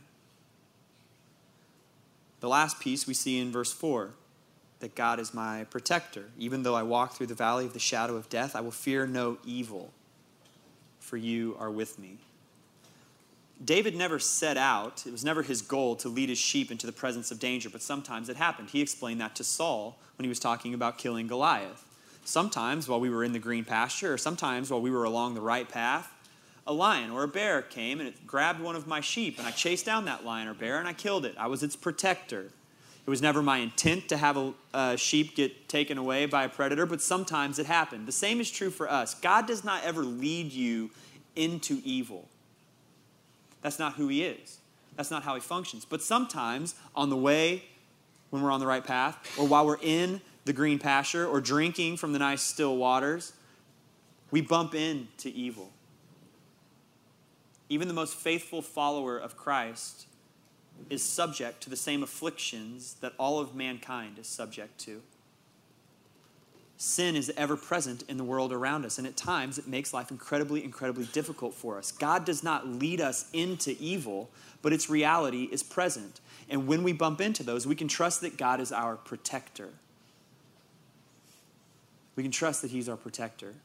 The 2.39 2.49
last 2.49 2.79
piece 2.79 3.07
we 3.07 3.13
see 3.13 3.39
in 3.39 3.51
verse 3.51 3.73
4 3.73 4.11
that 4.79 4.95
God 4.95 5.19
is 5.19 5.33
my 5.33 5.63
protector. 5.65 6.25
Even 6.37 6.63
though 6.63 6.75
I 6.75 6.83
walk 6.83 7.13
through 7.13 7.27
the 7.27 7.35
valley 7.35 7.65
of 7.65 7.73
the 7.73 7.79
shadow 7.79 8.15
of 8.15 8.29
death, 8.29 8.55
I 8.55 8.61
will 8.61 8.71
fear 8.71 9.07
no 9.07 9.39
evil, 9.43 9.91
for 10.99 11.17
you 11.17 11.55
are 11.59 11.71
with 11.71 11.97
me. 11.97 12.19
David 13.63 13.95
never 13.95 14.19
set 14.19 14.55
out, 14.55 15.03
it 15.07 15.11
was 15.11 15.25
never 15.25 15.41
his 15.41 15.63
goal 15.63 15.95
to 15.97 16.09
lead 16.09 16.29
his 16.29 16.37
sheep 16.37 16.71
into 16.71 16.85
the 16.85 16.93
presence 16.93 17.31
of 17.31 17.39
danger, 17.39 17.69
but 17.69 17.81
sometimes 17.81 18.29
it 18.29 18.37
happened. 18.37 18.69
He 18.69 18.81
explained 18.81 19.19
that 19.21 19.35
to 19.35 19.43
Saul 19.43 19.97
when 20.17 20.25
he 20.25 20.29
was 20.29 20.39
talking 20.39 20.73
about 20.73 20.97
killing 20.97 21.27
Goliath. 21.27 21.83
Sometimes 22.23 22.87
while 22.87 22.99
we 22.99 23.09
were 23.09 23.23
in 23.23 23.33
the 23.33 23.39
green 23.39 23.65
pasture, 23.65 24.13
or 24.13 24.17
sometimes 24.17 24.69
while 24.69 24.81
we 24.81 24.91
were 24.91 25.05
along 25.05 25.33
the 25.33 25.41
right 25.41 25.67
path, 25.67 26.13
a 26.67 26.73
lion 26.73 27.09
or 27.09 27.23
a 27.23 27.27
bear 27.27 27.61
came 27.61 27.99
and 27.99 28.07
it 28.07 28.27
grabbed 28.27 28.59
one 28.59 28.75
of 28.75 28.85
my 28.85 29.01
sheep, 29.01 29.39
and 29.39 29.47
I 29.47 29.51
chased 29.51 29.85
down 29.85 30.05
that 30.05 30.25
lion 30.25 30.47
or 30.47 30.53
bear 30.53 30.77
and 30.77 30.87
I 30.87 30.93
killed 30.93 31.25
it. 31.25 31.33
I 31.37 31.47
was 31.47 31.63
its 31.63 31.75
protector. 31.75 32.51
It 33.05 33.09
was 33.09 33.21
never 33.21 33.41
my 33.41 33.59
intent 33.59 34.09
to 34.09 34.17
have 34.17 34.35
a, 34.35 34.53
a, 34.73 34.97
sheep 34.97 35.33
get 35.35 35.69
taken 35.69 35.97
away 35.97 36.25
by 36.25 36.43
a 36.43 36.49
predator, 36.49 36.85
but 36.85 37.01
sometimes 37.01 37.57
it 37.57 37.65
happened. 37.65 38.05
The 38.05 38.11
same 38.11 38.41
is 38.41 38.51
true 38.51 38.69
for 38.69 38.91
us. 38.91 39.15
God 39.15 39.47
does 39.47 39.63
not 39.63 39.85
ever 39.85 40.03
lead 40.03 40.51
you 40.51 40.91
into 41.37 41.81
evil. 41.85 42.27
That's 43.67 43.79
not 43.79 43.95
who 43.95 44.07
He 44.07 44.23
is, 44.23 44.59
that's 44.95 45.11
not 45.11 45.23
how 45.23 45.35
He 45.35 45.41
functions. 45.41 45.83
But 45.83 46.01
sometimes 46.01 46.73
on 46.95 47.09
the 47.09 47.17
way, 47.17 47.65
when 48.29 48.41
we're 48.41 48.49
on 48.49 48.61
the 48.61 48.65
right 48.65 48.81
path, 48.81 49.37
or 49.37 49.45
while 49.45 49.65
we're 49.65 49.75
in 49.81 50.21
the 50.45 50.53
green 50.53 50.79
pasture, 50.79 51.27
or 51.27 51.41
drinking 51.41 51.97
from 51.97 52.13
the 52.13 52.19
nice 52.19 52.41
still 52.41 52.77
waters, 52.77 53.33
we 54.31 54.39
bump 54.39 54.73
into 54.73 55.27
evil. 55.27 55.73
Even 57.67 57.89
the 57.89 57.93
most 57.93 58.15
faithful 58.15 58.61
follower 58.61 59.17
of 59.17 59.35
Christ 59.35 60.07
is 60.89 61.03
subject 61.03 61.59
to 61.63 61.69
the 61.69 61.75
same 61.75 62.03
afflictions 62.03 62.93
that 63.01 63.11
all 63.19 63.37
of 63.37 63.53
mankind 63.53 64.17
is 64.17 64.27
subject 64.27 64.79
to. 64.85 65.01
Sin 66.79 67.15
is 67.15 67.33
ever 67.35 67.57
present 67.57 68.03
in 68.07 68.17
the 68.17 68.23
world 68.23 68.53
around 68.53 68.85
us, 68.85 68.99
and 68.99 69.07
at 69.07 69.17
times 69.17 69.57
it 69.57 69.67
makes 69.67 69.95
life 69.95 70.11
incredibly, 70.11 70.63
incredibly 70.63 71.05
difficult 71.05 71.55
for 71.55 71.79
us. 71.79 71.91
God 71.91 72.23
does 72.23 72.43
not 72.43 72.67
lead 72.67 73.01
us 73.01 73.27
into 73.33 73.75
evil, 73.79 74.29
but 74.61 74.71
its 74.71 74.87
reality 74.87 75.49
is 75.51 75.63
present. 75.63 76.19
And 76.49 76.67
when 76.67 76.83
we 76.83 76.93
bump 76.93 77.19
into 77.19 77.41
those, 77.41 77.65
we 77.65 77.73
can 77.75 77.87
trust 77.87 78.21
that 78.21 78.37
God 78.37 78.61
is 78.61 78.71
our 78.71 78.95
protector. 78.95 79.69
We 82.15 82.21
can 82.21 82.31
trust 82.31 82.61
that 82.61 82.69
He's 82.69 82.87
our 82.87 82.95
protector. 82.95 83.55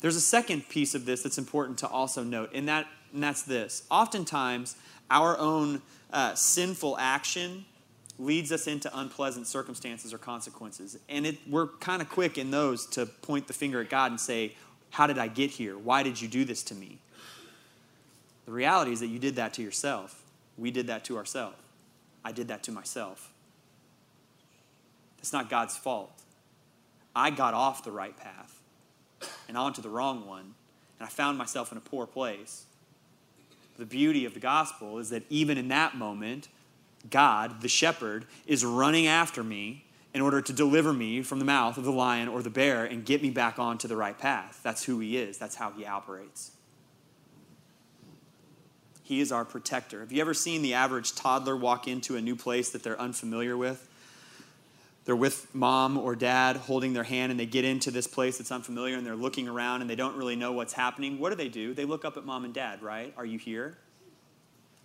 There's 0.00 0.16
a 0.16 0.20
second 0.20 0.70
piece 0.70 0.94
of 0.94 1.04
this 1.04 1.22
that's 1.22 1.38
important 1.38 1.76
to 1.78 1.88
also 1.88 2.24
note, 2.24 2.50
and, 2.54 2.66
that, 2.66 2.86
and 3.12 3.22
that's 3.22 3.42
this. 3.42 3.82
Oftentimes, 3.90 4.76
our 5.10 5.36
own 5.38 5.82
uh, 6.12 6.34
sinful 6.34 6.96
action 6.98 7.66
leads 8.18 8.50
us 8.50 8.66
into 8.66 8.90
unpleasant 8.98 9.46
circumstances 9.46 10.12
or 10.12 10.18
consequences. 10.18 10.98
And 11.08 11.26
it, 11.26 11.38
we're 11.48 11.68
kind 11.68 12.02
of 12.02 12.08
quick 12.08 12.36
in 12.36 12.50
those 12.50 12.86
to 12.86 13.06
point 13.06 13.46
the 13.46 13.52
finger 13.52 13.80
at 13.80 13.88
God 13.88 14.10
and 14.10 14.20
say, 14.20 14.54
How 14.90 15.06
did 15.06 15.18
I 15.18 15.28
get 15.28 15.50
here? 15.50 15.78
Why 15.78 16.02
did 16.02 16.20
you 16.20 16.28
do 16.28 16.44
this 16.44 16.62
to 16.64 16.74
me? 16.74 16.98
The 18.46 18.52
reality 18.52 18.92
is 18.92 19.00
that 19.00 19.08
you 19.08 19.18
did 19.18 19.36
that 19.36 19.54
to 19.54 19.62
yourself. 19.62 20.22
We 20.56 20.70
did 20.70 20.86
that 20.88 21.04
to 21.04 21.16
ourselves. 21.16 21.56
I 22.24 22.32
did 22.32 22.48
that 22.48 22.62
to 22.64 22.72
myself. 22.72 23.30
It's 25.18 25.32
not 25.32 25.48
God's 25.48 25.76
fault. 25.76 26.10
I 27.14 27.30
got 27.30 27.54
off 27.54 27.84
the 27.84 27.90
right 27.90 28.16
path 28.16 28.60
and 29.48 29.56
onto 29.56 29.80
the 29.82 29.88
wrong 29.88 30.26
one, 30.26 30.54
and 30.98 31.06
I 31.06 31.08
found 31.08 31.38
myself 31.38 31.72
in 31.72 31.78
a 31.78 31.80
poor 31.80 32.06
place 32.06 32.66
the 33.78 33.86
beauty 33.86 34.24
of 34.24 34.34
the 34.34 34.40
gospel 34.40 34.98
is 34.98 35.10
that 35.10 35.22
even 35.30 35.56
in 35.56 35.68
that 35.68 35.96
moment, 35.96 36.48
God, 37.10 37.60
the 37.60 37.68
shepherd, 37.68 38.26
is 38.46 38.64
running 38.64 39.06
after 39.06 39.42
me 39.42 39.84
in 40.14 40.20
order 40.20 40.40
to 40.40 40.52
deliver 40.52 40.92
me 40.92 41.22
from 41.22 41.38
the 41.38 41.44
mouth 41.44 41.78
of 41.78 41.84
the 41.84 41.92
lion 41.92 42.28
or 42.28 42.42
the 42.42 42.50
bear 42.50 42.84
and 42.84 43.04
get 43.04 43.22
me 43.22 43.30
back 43.30 43.58
onto 43.58 43.86
the 43.86 43.96
right 43.96 44.18
path. 44.18 44.60
That's 44.62 44.84
who 44.84 44.98
he 44.98 45.16
is, 45.16 45.38
that's 45.38 45.56
how 45.56 45.70
he 45.70 45.86
operates. 45.86 46.52
He 49.02 49.20
is 49.20 49.32
our 49.32 49.44
protector. 49.44 50.00
Have 50.00 50.12
you 50.12 50.20
ever 50.20 50.34
seen 50.34 50.60
the 50.60 50.74
average 50.74 51.14
toddler 51.14 51.56
walk 51.56 51.88
into 51.88 52.16
a 52.16 52.20
new 52.20 52.36
place 52.36 52.70
that 52.70 52.82
they're 52.82 53.00
unfamiliar 53.00 53.56
with? 53.56 53.88
they're 55.08 55.16
with 55.16 55.54
mom 55.54 55.96
or 55.96 56.14
dad 56.14 56.54
holding 56.54 56.92
their 56.92 57.02
hand 57.02 57.30
and 57.30 57.40
they 57.40 57.46
get 57.46 57.64
into 57.64 57.90
this 57.90 58.06
place 58.06 58.36
that's 58.36 58.52
unfamiliar 58.52 58.94
and 58.94 59.06
they're 59.06 59.16
looking 59.16 59.48
around 59.48 59.80
and 59.80 59.88
they 59.88 59.96
don't 59.96 60.14
really 60.14 60.36
know 60.36 60.52
what's 60.52 60.74
happening, 60.74 61.18
what 61.18 61.30
do 61.30 61.34
they 61.34 61.48
do? 61.48 61.72
They 61.72 61.86
look 61.86 62.04
up 62.04 62.18
at 62.18 62.26
mom 62.26 62.44
and 62.44 62.52
dad, 62.52 62.82
right? 62.82 63.14
Are 63.16 63.24
you 63.24 63.38
here? 63.38 63.78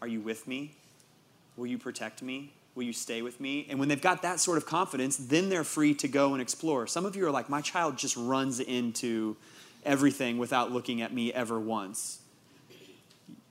Are 0.01 0.07
you 0.07 0.21
with 0.21 0.47
me? 0.47 0.75
Will 1.57 1.67
you 1.67 1.77
protect 1.77 2.21
me? 2.21 2.53
Will 2.75 2.83
you 2.83 2.93
stay 2.93 3.21
with 3.21 3.39
me? 3.39 3.67
And 3.69 3.79
when 3.79 3.89
they've 3.89 4.01
got 4.01 4.23
that 4.23 4.39
sort 4.39 4.57
of 4.57 4.65
confidence, 4.65 5.17
then 5.17 5.49
they're 5.49 5.63
free 5.63 5.93
to 5.95 6.07
go 6.07 6.33
and 6.33 6.41
explore. 6.41 6.87
Some 6.87 7.05
of 7.05 7.15
you 7.15 7.25
are 7.27 7.31
like, 7.31 7.49
my 7.49 7.61
child 7.61 7.97
just 7.97 8.17
runs 8.17 8.59
into 8.59 9.37
everything 9.85 10.37
without 10.37 10.71
looking 10.71 11.01
at 11.01 11.13
me 11.13 11.31
ever 11.31 11.59
once. 11.59 12.19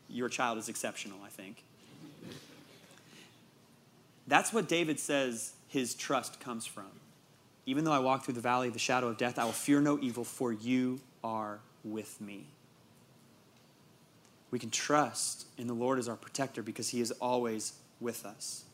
Your 0.09 0.29
child 0.29 0.59
is 0.59 0.69
exceptional, 0.69 1.19
I 1.25 1.29
think. 1.29 1.63
That's 4.27 4.53
what 4.53 4.69
David 4.69 4.99
says 4.99 5.53
his 5.69 5.95
trust 5.95 6.41
comes 6.41 6.67
from. 6.67 6.91
Even 7.65 7.85
though 7.85 7.93
I 7.93 8.01
walk 8.01 8.25
through 8.25 8.35
the 8.35 8.41
valley 8.41 8.67
of 8.67 8.73
the 8.73 8.81
shadow 8.81 9.09
of 9.09 9.17
death, 9.17 9.39
I 9.39 9.45
will 9.45 9.53
fear 9.53 9.81
no 9.81 9.99
evil, 10.01 10.25
for 10.25 10.53
you 10.53 11.01
are 11.23 11.61
with 11.85 12.21
me. 12.21 12.47
We 14.51 14.59
can 14.59 14.71
trust 14.71 15.47
in 15.57 15.67
the 15.67 15.75
Lord 15.75 15.99
as 15.99 16.09
our 16.09 16.17
protector 16.17 16.63
because 16.63 16.89
he 16.91 17.01
is 17.01 17.11
always 17.13 17.73
with 18.03 18.27
us. 18.27 18.65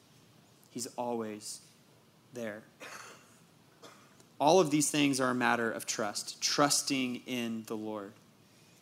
He's 0.70 0.86
always 0.96 1.60
there. 2.32 2.62
All 4.40 4.60
of 4.60 4.70
these 4.70 4.90
things 4.90 5.20
are 5.20 5.30
a 5.30 5.34
matter 5.34 5.70
of 5.70 5.86
trust, 5.86 6.40
trusting 6.40 7.22
in 7.26 7.64
the 7.66 7.76
Lord. 7.76 8.12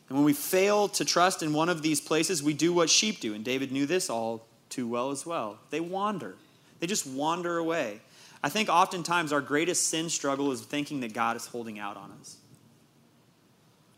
And 0.09 0.17
when 0.17 0.25
we 0.25 0.35
fail 0.35 0.89
to 0.89 1.05
trust 1.05 1.43
in 1.43 1.53
one 1.53 1.69
of 1.69 1.83
these 1.83 2.01
places, 2.01 2.43
we 2.43 2.55
do 2.55 2.73
what 2.73 2.91
sheep 2.91 3.21
do. 3.21 3.35
And 3.35 3.45
David 3.45 3.73
knew 3.73 3.87
this 3.87 4.11
all 4.11 4.47
too 4.69 4.87
well 4.87 5.11
as 5.11 5.25
well. 5.25 5.59
They 5.71 5.81
wander, 5.81 6.35
they 6.81 6.87
just 6.87 7.07
wander 7.07 7.59
away. 7.59 8.01
I 8.43 8.49
think 8.49 8.69
oftentimes 8.69 9.33
our 9.33 9.41
greatest 9.41 9.89
sin 9.89 10.11
struggle 10.11 10.53
is 10.53 10.61
thinking 10.61 11.01
that 11.01 11.13
God 11.13 11.37
is 11.37 11.47
holding 11.47 11.79
out 11.79 11.97
on 11.97 12.13
us. 12.21 12.37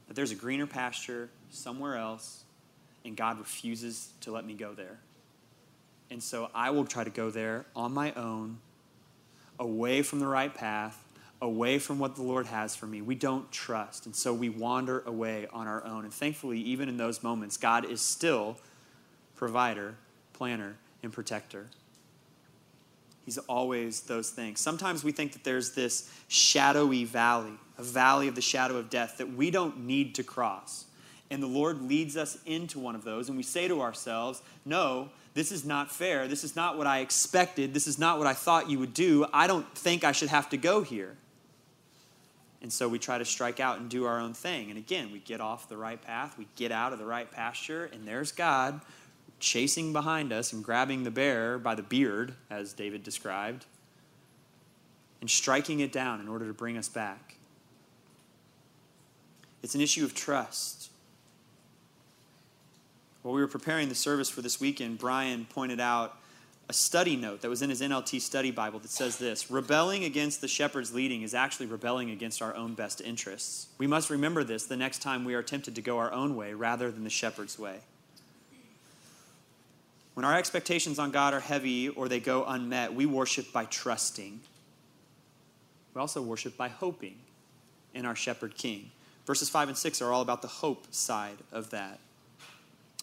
That 0.06 0.14
there's 0.14 0.30
a 0.30 0.36
greener 0.36 0.66
pasture 0.66 1.28
somewhere 1.50 1.96
else, 1.96 2.44
and 3.04 3.16
God 3.16 3.38
refuses 3.38 4.10
to 4.22 4.30
let 4.30 4.46
me 4.46 4.54
go 4.54 4.72
there. 4.72 4.98
And 6.10 6.22
so 6.22 6.50
I 6.54 6.70
will 6.70 6.84
try 6.84 7.04
to 7.04 7.10
go 7.10 7.30
there 7.30 7.66
on 7.76 7.92
my 7.92 8.12
own, 8.12 8.58
away 9.58 10.02
from 10.02 10.20
the 10.20 10.26
right 10.26 10.52
path, 10.54 11.04
away 11.40 11.78
from 11.78 11.98
what 11.98 12.16
the 12.16 12.22
Lord 12.22 12.46
has 12.46 12.74
for 12.74 12.86
me. 12.86 13.02
We 13.02 13.14
don't 13.14 13.50
trust. 13.52 14.06
And 14.06 14.16
so 14.16 14.32
we 14.32 14.48
wander 14.48 15.02
away 15.06 15.46
on 15.52 15.66
our 15.66 15.84
own. 15.84 16.04
And 16.04 16.12
thankfully, 16.12 16.58
even 16.60 16.88
in 16.88 16.96
those 16.96 17.22
moments, 17.22 17.56
God 17.56 17.84
is 17.84 18.00
still 18.00 18.56
provider, 19.36 19.94
planner, 20.32 20.76
and 21.02 21.12
protector. 21.12 21.66
He's 23.24 23.38
always 23.38 24.00
those 24.00 24.30
things. 24.30 24.58
Sometimes 24.58 25.04
we 25.04 25.12
think 25.12 25.32
that 25.32 25.44
there's 25.44 25.72
this 25.72 26.10
shadowy 26.28 27.04
valley, 27.04 27.52
a 27.76 27.82
valley 27.82 28.26
of 28.26 28.34
the 28.34 28.40
shadow 28.40 28.76
of 28.78 28.88
death 28.88 29.18
that 29.18 29.30
we 29.30 29.50
don't 29.50 29.80
need 29.80 30.14
to 30.14 30.22
cross. 30.22 30.86
And 31.30 31.42
the 31.42 31.46
Lord 31.46 31.82
leads 31.82 32.16
us 32.16 32.38
into 32.46 32.78
one 32.78 32.94
of 32.94 33.04
those, 33.04 33.28
and 33.28 33.36
we 33.36 33.42
say 33.42 33.68
to 33.68 33.82
ourselves, 33.82 34.42
No, 34.64 35.10
this 35.34 35.52
is 35.52 35.64
not 35.64 35.90
fair. 35.90 36.26
This 36.26 36.42
is 36.42 36.56
not 36.56 36.78
what 36.78 36.86
I 36.86 37.00
expected. 37.00 37.74
This 37.74 37.86
is 37.86 37.98
not 37.98 38.18
what 38.18 38.26
I 38.26 38.32
thought 38.32 38.70
you 38.70 38.78
would 38.78 38.94
do. 38.94 39.26
I 39.32 39.46
don't 39.46 39.72
think 39.76 40.04
I 40.04 40.12
should 40.12 40.30
have 40.30 40.48
to 40.50 40.56
go 40.56 40.82
here. 40.82 41.16
And 42.60 42.72
so 42.72 42.88
we 42.88 42.98
try 42.98 43.18
to 43.18 43.24
strike 43.24 43.60
out 43.60 43.78
and 43.78 43.88
do 43.88 44.04
our 44.04 44.18
own 44.18 44.34
thing. 44.34 44.70
And 44.70 44.78
again, 44.78 45.12
we 45.12 45.20
get 45.20 45.40
off 45.40 45.68
the 45.68 45.76
right 45.76 46.00
path, 46.00 46.36
we 46.38 46.48
get 46.56 46.72
out 46.72 46.92
of 46.92 46.98
the 46.98 47.06
right 47.06 47.30
pasture, 47.30 47.88
and 47.92 48.06
there's 48.06 48.32
God 48.32 48.80
chasing 49.38 49.92
behind 49.92 50.32
us 50.32 50.52
and 50.52 50.64
grabbing 50.64 51.04
the 51.04 51.10
bear 51.10 51.58
by 51.58 51.74
the 51.74 51.82
beard, 51.82 52.34
as 52.50 52.72
David 52.72 53.04
described, 53.04 53.66
and 55.20 55.30
striking 55.30 55.80
it 55.80 55.92
down 55.92 56.20
in 56.20 56.28
order 56.28 56.46
to 56.46 56.52
bring 56.52 56.76
us 56.76 56.88
back. 56.88 57.36
It's 59.62 59.74
an 59.74 59.80
issue 59.80 60.04
of 60.04 60.14
trust. 60.14 60.90
While 63.28 63.34
we 63.34 63.42
were 63.42 63.48
preparing 63.48 63.90
the 63.90 63.94
service 63.94 64.30
for 64.30 64.40
this 64.40 64.58
weekend, 64.58 64.96
Brian 64.96 65.44
pointed 65.50 65.80
out 65.80 66.16
a 66.70 66.72
study 66.72 67.14
note 67.14 67.42
that 67.42 67.50
was 67.50 67.60
in 67.60 67.68
his 67.68 67.82
NLT 67.82 68.22
study 68.22 68.50
Bible 68.50 68.78
that 68.78 68.90
says 68.90 69.18
this 69.18 69.50
Rebelling 69.50 70.04
against 70.04 70.40
the 70.40 70.48
shepherd's 70.48 70.94
leading 70.94 71.20
is 71.20 71.34
actually 71.34 71.66
rebelling 71.66 72.08
against 72.08 72.40
our 72.40 72.56
own 72.56 72.72
best 72.72 73.02
interests. 73.02 73.66
We 73.76 73.86
must 73.86 74.08
remember 74.08 74.44
this 74.44 74.64
the 74.64 74.78
next 74.78 75.02
time 75.02 75.26
we 75.26 75.34
are 75.34 75.42
tempted 75.42 75.74
to 75.74 75.82
go 75.82 75.98
our 75.98 76.10
own 76.10 76.36
way 76.36 76.54
rather 76.54 76.90
than 76.90 77.04
the 77.04 77.10
shepherd's 77.10 77.58
way. 77.58 77.80
When 80.14 80.24
our 80.24 80.34
expectations 80.34 80.98
on 80.98 81.10
God 81.10 81.34
are 81.34 81.40
heavy 81.40 81.90
or 81.90 82.08
they 82.08 82.20
go 82.20 82.46
unmet, 82.46 82.94
we 82.94 83.04
worship 83.04 83.52
by 83.52 83.66
trusting. 83.66 84.40
We 85.92 86.00
also 86.00 86.22
worship 86.22 86.56
by 86.56 86.68
hoping 86.68 87.16
in 87.92 88.06
our 88.06 88.16
shepherd 88.16 88.56
king. 88.56 88.90
Verses 89.26 89.50
5 89.50 89.68
and 89.68 89.76
6 89.76 90.00
are 90.00 90.14
all 90.14 90.22
about 90.22 90.40
the 90.40 90.48
hope 90.48 90.86
side 90.94 91.36
of 91.52 91.68
that. 91.68 92.00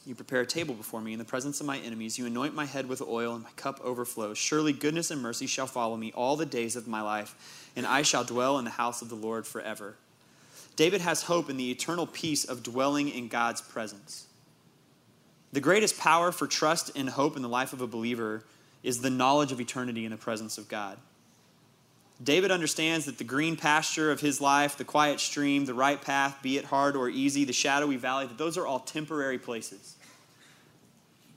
You 0.06 0.14
prepare 0.14 0.42
a 0.42 0.46
table 0.46 0.76
before 0.76 1.02
me 1.02 1.14
in 1.14 1.20
the 1.20 1.26
presence 1.26 1.60
of 1.60 1.66
my 1.66 1.80
enemies. 1.80 2.20
You 2.20 2.28
anoint 2.28 2.54
my 2.54 2.66
head 2.66 2.88
with 2.88 3.02
oil, 3.02 3.34
and 3.34 3.44
my 3.44 3.50
cup 3.56 3.80
overflows. 3.84 4.38
Surely 4.38 4.72
goodness 4.72 5.10
and 5.10 5.20
mercy 5.20 5.48
shall 5.48 5.66
follow 5.66 5.98
me 5.98 6.12
all 6.14 6.36
the 6.36 6.46
days 6.46 6.76
of 6.76 6.88
my 6.88 7.02
life, 7.02 7.72
and 7.76 7.88
I 7.88 8.04
shall 8.04 8.24
dwell 8.24 8.60
in 8.60 8.66
the 8.66 8.72
house 8.72 9.02
of 9.02 9.10
the 9.10 9.16
Lord 9.16 9.48
forever. 9.48 9.96
David 10.76 11.02
has 11.02 11.24
hope 11.24 11.50
in 11.50 11.58
the 11.58 11.72
eternal 11.72 12.06
peace 12.06 12.46
of 12.46 12.62
dwelling 12.62 13.10
in 13.10 13.30
God's 13.30 13.62
presence. 13.62 14.28
The 15.54 15.62
greatest 15.62 15.98
power 15.98 16.32
for 16.32 16.48
trust 16.48 16.92
and 16.96 17.10
hope 17.10 17.36
in 17.36 17.42
the 17.42 17.50
life 17.50 17.74
of 17.74 17.82
a 17.82 17.88
believer 17.88 18.44
is 18.84 19.02
the 19.02 19.10
knowledge 19.10 19.52
of 19.52 19.60
eternity 19.60 20.06
in 20.06 20.12
the 20.12 20.18
presence 20.18 20.58
of 20.58 20.68
God. 20.68 20.98
David 22.24 22.50
understands 22.50 23.06
that 23.06 23.18
the 23.18 23.24
green 23.26 23.58
pasture 23.58 24.10
of 24.10 24.22
his 24.22 24.40
life, 24.40 24.78
the 24.78 24.86
quiet 24.86 25.20
stream, 25.20 25.66
the 25.66 25.74
right 25.74 26.02
path, 26.02 26.42
be 26.42 26.58
it 26.58 26.66
hard 26.66 26.96
or 26.96 27.10
easy, 27.10 27.44
the 27.44 27.54
shadowy 27.54 27.98
valley, 27.98 28.26
that 28.26 28.38
those 28.38 28.58
are 28.58 28.66
all 28.66 28.80
temporary 28.80 29.38
places. 29.38 29.96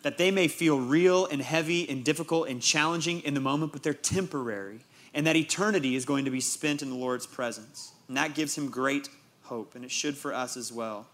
That 0.02 0.18
they 0.18 0.30
may 0.30 0.46
feel 0.46 0.78
real 0.78 1.26
and 1.26 1.42
heavy 1.42 1.88
and 1.88 2.04
difficult 2.04 2.48
and 2.48 2.62
challenging 2.62 3.20
in 3.20 3.34
the 3.34 3.40
moment, 3.40 3.72
but 3.72 3.82
they're 3.82 3.92
temporary. 3.92 4.80
And 5.12 5.26
that 5.26 5.34
eternity 5.34 5.96
is 5.96 6.04
going 6.04 6.24
to 6.26 6.30
be 6.30 6.40
spent 6.40 6.80
in 6.80 6.90
the 6.90 6.96
Lord's 6.96 7.26
presence. 7.26 7.92
And 8.06 8.16
that 8.16 8.36
gives 8.36 8.56
him 8.56 8.70
great 8.70 9.08
hope, 9.42 9.74
and 9.74 9.84
it 9.84 9.90
should 9.90 10.16
for 10.16 10.32
us 10.32 10.56
as 10.56 10.72
well. 10.72 11.06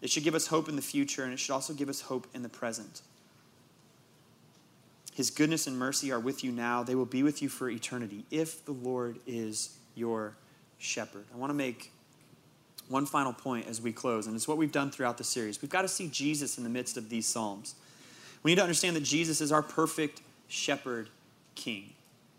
It 0.00 0.10
should 0.10 0.22
give 0.24 0.36
us 0.36 0.46
hope 0.46 0.68
in 0.68 0.76
the 0.76 0.82
future, 0.82 1.24
and 1.24 1.32
it 1.32 1.38
should 1.38 1.52
also 1.52 1.74
give 1.74 1.88
us 1.88 2.02
hope 2.02 2.28
in 2.32 2.42
the 2.42 2.48
present. 2.48 3.02
His 5.20 5.28
goodness 5.30 5.66
and 5.66 5.78
mercy 5.78 6.10
are 6.12 6.18
with 6.18 6.42
you 6.42 6.50
now. 6.50 6.82
They 6.82 6.94
will 6.94 7.04
be 7.04 7.22
with 7.22 7.42
you 7.42 7.50
for 7.50 7.68
eternity 7.68 8.24
if 8.30 8.64
the 8.64 8.72
Lord 8.72 9.18
is 9.26 9.76
your 9.94 10.34
shepherd. 10.78 11.26
I 11.34 11.36
want 11.36 11.50
to 11.50 11.54
make 11.54 11.92
one 12.88 13.04
final 13.04 13.34
point 13.34 13.66
as 13.66 13.82
we 13.82 13.92
close, 13.92 14.26
and 14.26 14.34
it's 14.34 14.48
what 14.48 14.56
we've 14.56 14.72
done 14.72 14.90
throughout 14.90 15.18
the 15.18 15.24
series. 15.24 15.60
We've 15.60 15.70
got 15.70 15.82
to 15.82 15.88
see 15.88 16.08
Jesus 16.08 16.56
in 16.56 16.64
the 16.64 16.70
midst 16.70 16.96
of 16.96 17.10
these 17.10 17.26
Psalms. 17.26 17.74
We 18.42 18.52
need 18.52 18.54
to 18.54 18.62
understand 18.62 18.96
that 18.96 19.02
Jesus 19.02 19.42
is 19.42 19.52
our 19.52 19.62
perfect 19.62 20.22
shepherd 20.48 21.10
king. 21.54 21.92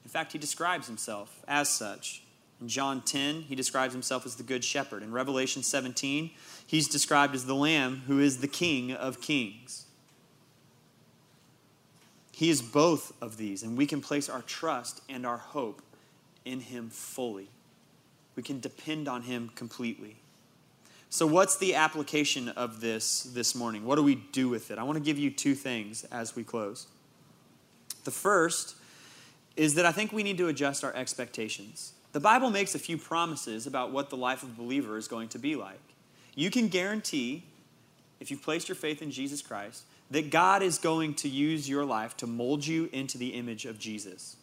In 0.03 0.09
fact, 0.09 0.31
he 0.31 0.39
describes 0.39 0.87
himself 0.87 1.43
as 1.47 1.69
such. 1.69 2.23
In 2.59 2.67
John 2.67 3.01
10, 3.01 3.43
he 3.43 3.53
describes 3.53 3.93
himself 3.93 4.25
as 4.25 4.37
the 4.37 4.43
good 4.43 4.63
shepherd. 4.63 5.03
In 5.03 5.11
Revelation 5.11 5.61
17, 5.61 6.31
he's 6.65 6.87
described 6.87 7.35
as 7.35 7.45
the 7.45 7.53
lamb 7.53 8.01
who 8.07 8.19
is 8.19 8.39
the 8.39 8.47
king 8.47 8.91
of 8.91 9.21
kings. 9.21 9.85
He 12.41 12.49
is 12.49 12.59
both 12.59 13.13
of 13.21 13.37
these, 13.37 13.61
and 13.61 13.77
we 13.77 13.85
can 13.85 14.01
place 14.01 14.27
our 14.27 14.41
trust 14.41 15.03
and 15.07 15.27
our 15.27 15.37
hope 15.37 15.79
in 16.43 16.59
Him 16.59 16.89
fully. 16.89 17.49
We 18.35 18.41
can 18.41 18.59
depend 18.59 19.07
on 19.07 19.21
Him 19.21 19.51
completely. 19.53 20.15
So, 21.11 21.27
what's 21.27 21.57
the 21.57 21.75
application 21.75 22.49
of 22.49 22.81
this 22.81 23.21
this 23.21 23.53
morning? 23.53 23.85
What 23.85 23.97
do 23.97 24.01
we 24.01 24.15
do 24.15 24.49
with 24.49 24.71
it? 24.71 24.79
I 24.79 24.83
want 24.83 24.97
to 24.97 25.03
give 25.03 25.19
you 25.19 25.29
two 25.29 25.53
things 25.53 26.03
as 26.05 26.35
we 26.35 26.43
close. 26.43 26.87
The 28.05 28.11
first 28.11 28.75
is 29.55 29.75
that 29.75 29.85
I 29.85 29.91
think 29.91 30.11
we 30.11 30.23
need 30.23 30.39
to 30.39 30.47
adjust 30.47 30.83
our 30.83 30.95
expectations. 30.95 31.93
The 32.11 32.19
Bible 32.19 32.49
makes 32.49 32.73
a 32.73 32.79
few 32.79 32.97
promises 32.97 33.67
about 33.67 33.91
what 33.91 34.09
the 34.09 34.17
life 34.17 34.41
of 34.41 34.49
a 34.49 34.53
believer 34.53 34.97
is 34.97 35.07
going 35.07 35.27
to 35.27 35.37
be 35.37 35.55
like. 35.55 35.93
You 36.33 36.49
can 36.49 36.69
guarantee, 36.69 37.43
if 38.19 38.31
you've 38.31 38.41
placed 38.41 38.67
your 38.67 38.77
faith 38.77 39.03
in 39.03 39.11
Jesus 39.11 39.43
Christ, 39.43 39.83
that 40.11 40.29
God 40.29 40.61
is 40.61 40.77
going 40.77 41.15
to 41.15 41.29
use 41.29 41.67
your 41.67 41.85
life 41.85 42.17
to 42.17 42.27
mold 42.27 42.67
you 42.67 42.89
into 42.91 43.17
the 43.17 43.29
image 43.29 43.65
of 43.65 43.79
Jesus, 43.79 44.35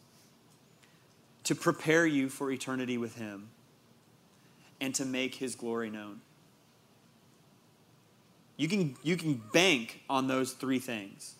to 1.44 1.54
prepare 1.54 2.06
you 2.06 2.30
for 2.30 2.50
eternity 2.50 2.96
with 2.96 3.16
Him, 3.16 3.50
and 4.80 4.94
to 4.94 5.04
make 5.04 5.36
His 5.36 5.54
glory 5.54 5.90
known. 5.90 6.22
You 8.56 8.66
can, 8.66 8.96
you 9.02 9.16
can 9.16 9.40
bank 9.52 10.00
on 10.08 10.26
those 10.26 10.52
three 10.52 10.78
things. 10.78 11.34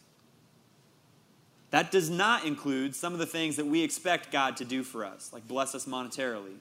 That 1.70 1.90
does 1.90 2.10
not 2.10 2.44
include 2.44 2.94
some 2.94 3.14
of 3.14 3.18
the 3.18 3.26
things 3.26 3.56
that 3.56 3.66
we 3.66 3.82
expect 3.82 4.30
God 4.30 4.58
to 4.58 4.64
do 4.64 4.82
for 4.82 5.04
us, 5.04 5.30
like 5.32 5.48
bless 5.48 5.74
us 5.74 5.86
monetarily, 5.86 6.56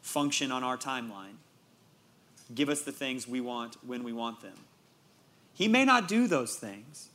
function 0.00 0.50
on 0.50 0.64
our 0.64 0.78
timeline, 0.78 1.36
give 2.54 2.70
us 2.70 2.80
the 2.80 2.92
things 2.92 3.28
we 3.28 3.42
want 3.42 3.76
when 3.86 4.02
we 4.02 4.12
want 4.12 4.40
them. 4.40 4.54
He 5.60 5.68
may 5.68 5.84
not 5.84 6.08
do 6.08 6.26
those 6.26 6.56
things. 6.56 7.10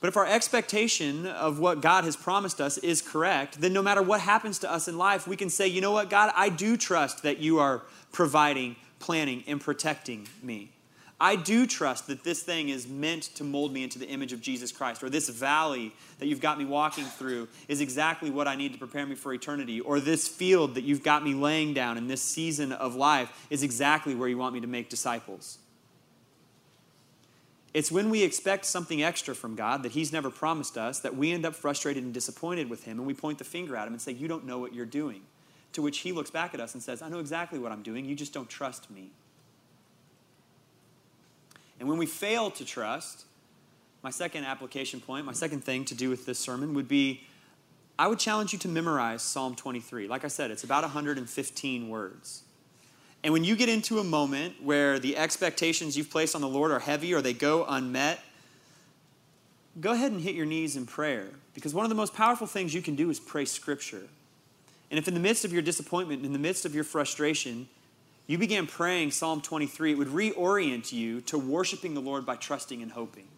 But 0.00 0.08
if 0.08 0.18
our 0.18 0.26
expectation 0.26 1.26
of 1.26 1.58
what 1.58 1.80
God 1.80 2.04
has 2.04 2.14
promised 2.14 2.60
us 2.60 2.76
is 2.76 3.00
correct, 3.00 3.62
then 3.62 3.72
no 3.72 3.80
matter 3.80 4.02
what 4.02 4.20
happens 4.20 4.58
to 4.58 4.70
us 4.70 4.86
in 4.86 4.98
life, 4.98 5.26
we 5.26 5.34
can 5.34 5.48
say, 5.48 5.66
you 5.66 5.80
know 5.80 5.92
what, 5.92 6.10
God, 6.10 6.30
I 6.36 6.50
do 6.50 6.76
trust 6.76 7.22
that 7.22 7.38
you 7.38 7.58
are 7.58 7.80
providing, 8.12 8.76
planning, 8.98 9.44
and 9.46 9.62
protecting 9.62 10.28
me. 10.42 10.72
I 11.18 11.36
do 11.36 11.66
trust 11.66 12.06
that 12.08 12.22
this 12.22 12.42
thing 12.42 12.68
is 12.68 12.86
meant 12.86 13.22
to 13.36 13.44
mold 13.44 13.72
me 13.72 13.82
into 13.82 13.98
the 13.98 14.08
image 14.08 14.34
of 14.34 14.42
Jesus 14.42 14.70
Christ, 14.70 15.02
or 15.02 15.08
this 15.08 15.30
valley 15.30 15.94
that 16.18 16.26
you've 16.26 16.42
got 16.42 16.58
me 16.58 16.66
walking 16.66 17.04
through 17.04 17.48
is 17.66 17.80
exactly 17.80 18.28
what 18.28 18.46
I 18.46 18.56
need 18.56 18.74
to 18.74 18.78
prepare 18.78 19.06
me 19.06 19.14
for 19.14 19.32
eternity, 19.32 19.80
or 19.80 20.00
this 20.00 20.28
field 20.28 20.74
that 20.74 20.84
you've 20.84 21.02
got 21.02 21.24
me 21.24 21.32
laying 21.32 21.72
down 21.72 21.96
in 21.96 22.08
this 22.08 22.20
season 22.20 22.72
of 22.72 22.94
life 22.94 23.46
is 23.48 23.62
exactly 23.62 24.14
where 24.14 24.28
you 24.28 24.36
want 24.36 24.52
me 24.52 24.60
to 24.60 24.66
make 24.66 24.90
disciples. 24.90 25.56
It's 27.74 27.90
when 27.90 28.10
we 28.10 28.22
expect 28.22 28.66
something 28.66 29.02
extra 29.02 29.34
from 29.34 29.54
God 29.54 29.82
that 29.82 29.92
He's 29.92 30.12
never 30.12 30.30
promised 30.30 30.76
us 30.76 31.00
that 31.00 31.16
we 31.16 31.32
end 31.32 31.46
up 31.46 31.54
frustrated 31.54 32.04
and 32.04 32.12
disappointed 32.12 32.68
with 32.68 32.84
Him 32.84 32.98
and 32.98 33.06
we 33.06 33.14
point 33.14 33.38
the 33.38 33.44
finger 33.44 33.76
at 33.76 33.86
Him 33.86 33.94
and 33.94 34.02
say, 34.02 34.12
You 34.12 34.28
don't 34.28 34.44
know 34.44 34.58
what 34.58 34.74
you're 34.74 34.84
doing. 34.84 35.22
To 35.72 35.82
which 35.82 35.98
He 36.00 36.12
looks 36.12 36.30
back 36.30 36.52
at 36.52 36.60
us 36.60 36.74
and 36.74 36.82
says, 36.82 37.00
I 37.00 37.08
know 37.08 37.18
exactly 37.18 37.58
what 37.58 37.72
I'm 37.72 37.82
doing, 37.82 38.04
you 38.04 38.14
just 38.14 38.34
don't 38.34 38.48
trust 38.48 38.90
me. 38.90 39.10
And 41.80 41.88
when 41.88 41.98
we 41.98 42.06
fail 42.06 42.50
to 42.52 42.64
trust, 42.64 43.24
my 44.02 44.10
second 44.10 44.44
application 44.44 45.00
point, 45.00 45.24
my 45.24 45.32
second 45.32 45.64
thing 45.64 45.84
to 45.86 45.94
do 45.94 46.10
with 46.10 46.26
this 46.26 46.38
sermon 46.38 46.74
would 46.74 46.88
be 46.88 47.26
I 47.98 48.06
would 48.08 48.18
challenge 48.18 48.52
you 48.52 48.58
to 48.60 48.68
memorize 48.68 49.22
Psalm 49.22 49.54
23. 49.54 50.08
Like 50.08 50.24
I 50.24 50.28
said, 50.28 50.50
it's 50.50 50.64
about 50.64 50.82
115 50.82 51.88
words. 51.88 52.41
And 53.24 53.32
when 53.32 53.44
you 53.44 53.54
get 53.54 53.68
into 53.68 53.98
a 53.98 54.04
moment 54.04 54.62
where 54.62 54.98
the 54.98 55.16
expectations 55.16 55.96
you've 55.96 56.10
placed 56.10 56.34
on 56.34 56.40
the 56.40 56.48
Lord 56.48 56.72
are 56.72 56.80
heavy 56.80 57.14
or 57.14 57.22
they 57.22 57.32
go 57.32 57.64
unmet, 57.64 58.20
go 59.80 59.92
ahead 59.92 60.12
and 60.12 60.20
hit 60.20 60.34
your 60.34 60.46
knees 60.46 60.76
in 60.76 60.86
prayer. 60.86 61.28
Because 61.54 61.72
one 61.72 61.84
of 61.84 61.88
the 61.88 61.94
most 61.94 62.14
powerful 62.14 62.46
things 62.46 62.74
you 62.74 62.82
can 62.82 62.96
do 62.96 63.10
is 63.10 63.20
pray 63.20 63.44
Scripture. 63.44 64.02
And 64.90 64.98
if 64.98 65.08
in 65.08 65.14
the 65.14 65.20
midst 65.20 65.44
of 65.44 65.52
your 65.52 65.62
disappointment, 65.62 66.24
in 66.24 66.32
the 66.32 66.38
midst 66.38 66.64
of 66.64 66.74
your 66.74 66.84
frustration, 66.84 67.68
you 68.26 68.38
began 68.38 68.66
praying 68.66 69.10
Psalm 69.12 69.40
23, 69.40 69.92
it 69.92 69.98
would 69.98 70.08
reorient 70.08 70.92
you 70.92 71.20
to 71.22 71.38
worshiping 71.38 71.94
the 71.94 72.00
Lord 72.00 72.26
by 72.26 72.36
trusting 72.36 72.82
and 72.82 72.92
hoping. 72.92 73.28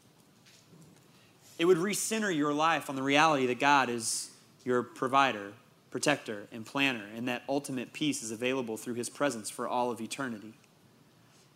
It 1.59 1.66
would 1.66 1.79
recenter 1.79 2.35
your 2.35 2.53
life 2.53 2.90
on 2.90 2.97
the 2.97 3.03
reality 3.03 3.47
that 3.47 3.61
God 3.61 3.88
is 3.88 4.31
your 4.64 4.83
provider, 4.83 5.53
protector, 5.95 6.49
and 6.51 6.67
planner, 6.67 7.05
and 7.15 7.29
that 7.29 7.45
ultimate 7.49 7.93
peace 7.93 8.21
is 8.21 8.33
available 8.33 8.77
through 8.77 8.95
his 8.95 9.09
presence 9.09 9.49
for 9.49 9.69
all 9.69 9.93
of 9.93 10.01
eternity. 10.01 10.53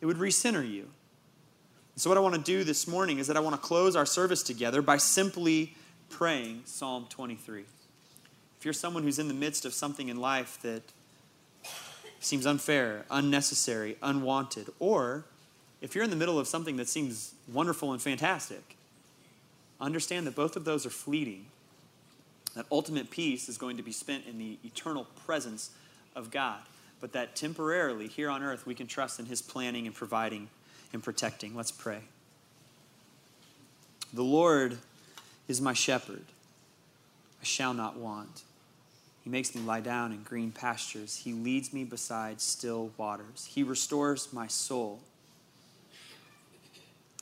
It 0.01 0.07
would 0.07 0.19
recenter 0.19 0.63
you. 0.65 0.91
So, 1.97 2.09
what 2.09 2.17
I 2.17 2.21
want 2.21 2.37
to 2.37 2.41
do 2.41 2.63
this 2.63 2.87
morning 2.87 3.19
is 3.19 3.27
that 3.27 3.37
I 3.37 3.41
want 3.41 3.57
to 3.57 3.61
close 3.61 3.97
our 3.97 4.07
service 4.07 4.45
together 4.45 4.81
by 4.81 4.97
simply 4.97 5.75
praying 6.09 6.63
Psalm 6.67 7.07
23. 7.11 7.65
If 8.61 8.65
you're 8.65 8.73
someone 8.73 9.03
who's 9.03 9.19
in 9.19 9.27
the 9.27 9.35
midst 9.35 9.65
of 9.65 9.75
something 9.75 10.09
in 10.09 10.21
life 10.21 10.57
that 10.63 10.83
seems 12.21 12.47
unfair, 12.47 13.07
unnecessary, 13.11 13.97
unwanted, 14.05 14.69
or 14.79 15.25
if 15.81 15.97
you're 15.97 16.05
in 16.05 16.11
the 16.11 16.17
middle 16.17 16.39
of 16.39 16.47
something 16.47 16.77
that 16.77 16.89
seems 16.89 17.35
wonderful 17.53 17.93
and 17.93 18.01
fantastic, 18.01 18.77
understand 19.81 20.29
that 20.29 20.37
both 20.37 20.55
of 20.55 20.65
those 20.65 20.87
are 20.87 20.91
fleeting 20.91 21.47
that 22.59 22.67
ultimate 22.73 23.09
peace 23.09 23.49
is 23.49 23.57
going 23.57 23.77
to 23.77 23.85
be 23.85 23.93
spent 23.93 24.27
in 24.27 24.37
the 24.37 24.59
eternal 24.65 25.07
presence 25.25 25.71
of 26.17 26.33
God, 26.33 26.59
but 27.01 27.13
that 27.13 27.37
temporarily 27.37 28.09
here 28.09 28.29
on 28.29 28.43
earth 28.43 28.67
we 28.67 28.75
can 28.75 28.89
trust 28.89 29.21
in 29.21 29.27
His 29.27 29.41
planning 29.41 29.87
and 29.87 29.95
providing 29.95 30.49
and 30.93 31.01
protecting. 31.01 31.55
Let's 31.55 31.71
pray. 31.71 32.01
The 34.13 34.25
Lord 34.25 34.79
is 35.47 35.61
my 35.61 35.73
shepherd, 35.73 36.25
I 37.41 37.45
shall 37.45 37.75
not 37.75 37.97
want. 37.97 38.43
He 39.23 39.31
makes 39.31 39.55
me 39.55 39.63
lie 39.63 39.79
down 39.79 40.11
in 40.11 40.25
green 40.25 40.51
pastures. 40.51 41.19
He 41.19 41.33
leads 41.33 41.73
me 41.73 41.85
beside 41.85 42.41
still 42.41 42.91
waters. 42.97 43.49
He 43.55 43.63
restores 43.63 44.33
my 44.33 44.49
soul. 44.49 44.99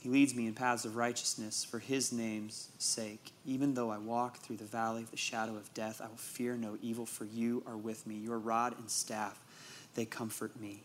He 0.06 0.12
leads 0.12 0.36
me 0.36 0.46
in 0.46 0.54
paths 0.54 0.84
of 0.84 0.94
righteousness 0.94 1.64
for 1.64 1.80
his 1.80 2.12
name's 2.12 2.68
sake. 2.78 3.32
Even 3.44 3.74
though 3.74 3.90
I 3.90 3.98
walk 3.98 4.36
through 4.36 4.58
the 4.58 4.64
valley 4.64 5.02
of 5.02 5.10
the 5.10 5.16
shadow 5.16 5.56
of 5.56 5.74
death, 5.74 6.00
I 6.00 6.06
will 6.06 6.14
fear 6.14 6.54
no 6.54 6.78
evil, 6.80 7.06
for 7.06 7.24
you 7.24 7.64
are 7.66 7.76
with 7.76 8.06
me. 8.06 8.14
Your 8.14 8.38
rod 8.38 8.78
and 8.78 8.88
staff, 8.88 9.40
they 9.96 10.04
comfort 10.04 10.60
me. 10.60 10.84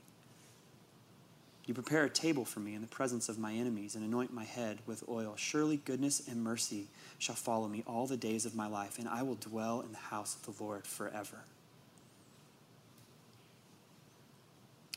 You 1.68 1.76
prepare 1.76 2.04
a 2.04 2.10
table 2.10 2.46
for 2.46 2.62
me 2.62 2.74
in 2.74 2.82
the 2.82 2.88
presence 2.88 3.30
of 3.30 3.38
my 3.38 3.54
enemies 3.54 3.94
and 3.94 4.04
anoint 4.04 4.34
my 4.34 4.44
head 4.44 4.80
with 4.88 5.08
oil. 5.08 5.36
Surely 5.38 5.78
goodness 5.78 6.28
and 6.28 6.44
mercy 6.44 6.88
shall 7.20 7.36
follow 7.36 7.68
me 7.68 7.84
all 7.86 8.08
the 8.08 8.18
days 8.18 8.48
of 8.48 8.56
my 8.56 8.66
life, 8.66 8.98
and 8.98 9.08
I 9.08 9.22
will 9.22 9.36
dwell 9.36 9.82
in 9.82 9.92
the 9.92 10.00
house 10.00 10.36
of 10.36 10.58
the 10.58 10.64
Lord 10.64 10.88
forever. 10.88 11.44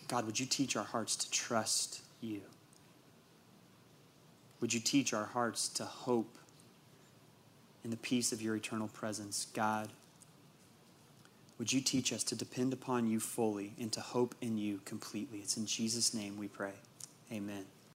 God, 0.08 0.24
would 0.24 0.40
you 0.40 0.46
teach 0.46 0.76
our 0.76 0.84
hearts 0.84 1.14
to 1.14 1.30
trust 1.30 2.00
you? 2.22 2.40
Would 4.64 4.72
you 4.72 4.80
teach 4.80 5.12
our 5.12 5.26
hearts 5.26 5.68
to 5.68 5.84
hope 5.84 6.38
in 7.84 7.90
the 7.90 7.98
peace 7.98 8.32
of 8.32 8.40
your 8.40 8.56
eternal 8.56 8.88
presence? 8.88 9.46
God, 9.52 9.90
would 11.58 11.70
you 11.70 11.82
teach 11.82 12.14
us 12.14 12.24
to 12.24 12.34
depend 12.34 12.72
upon 12.72 13.06
you 13.06 13.20
fully 13.20 13.74
and 13.78 13.92
to 13.92 14.00
hope 14.00 14.34
in 14.40 14.56
you 14.56 14.80
completely? 14.86 15.40
It's 15.40 15.58
in 15.58 15.66
Jesus' 15.66 16.14
name 16.14 16.38
we 16.38 16.48
pray. 16.48 16.72
Amen. 17.30 17.66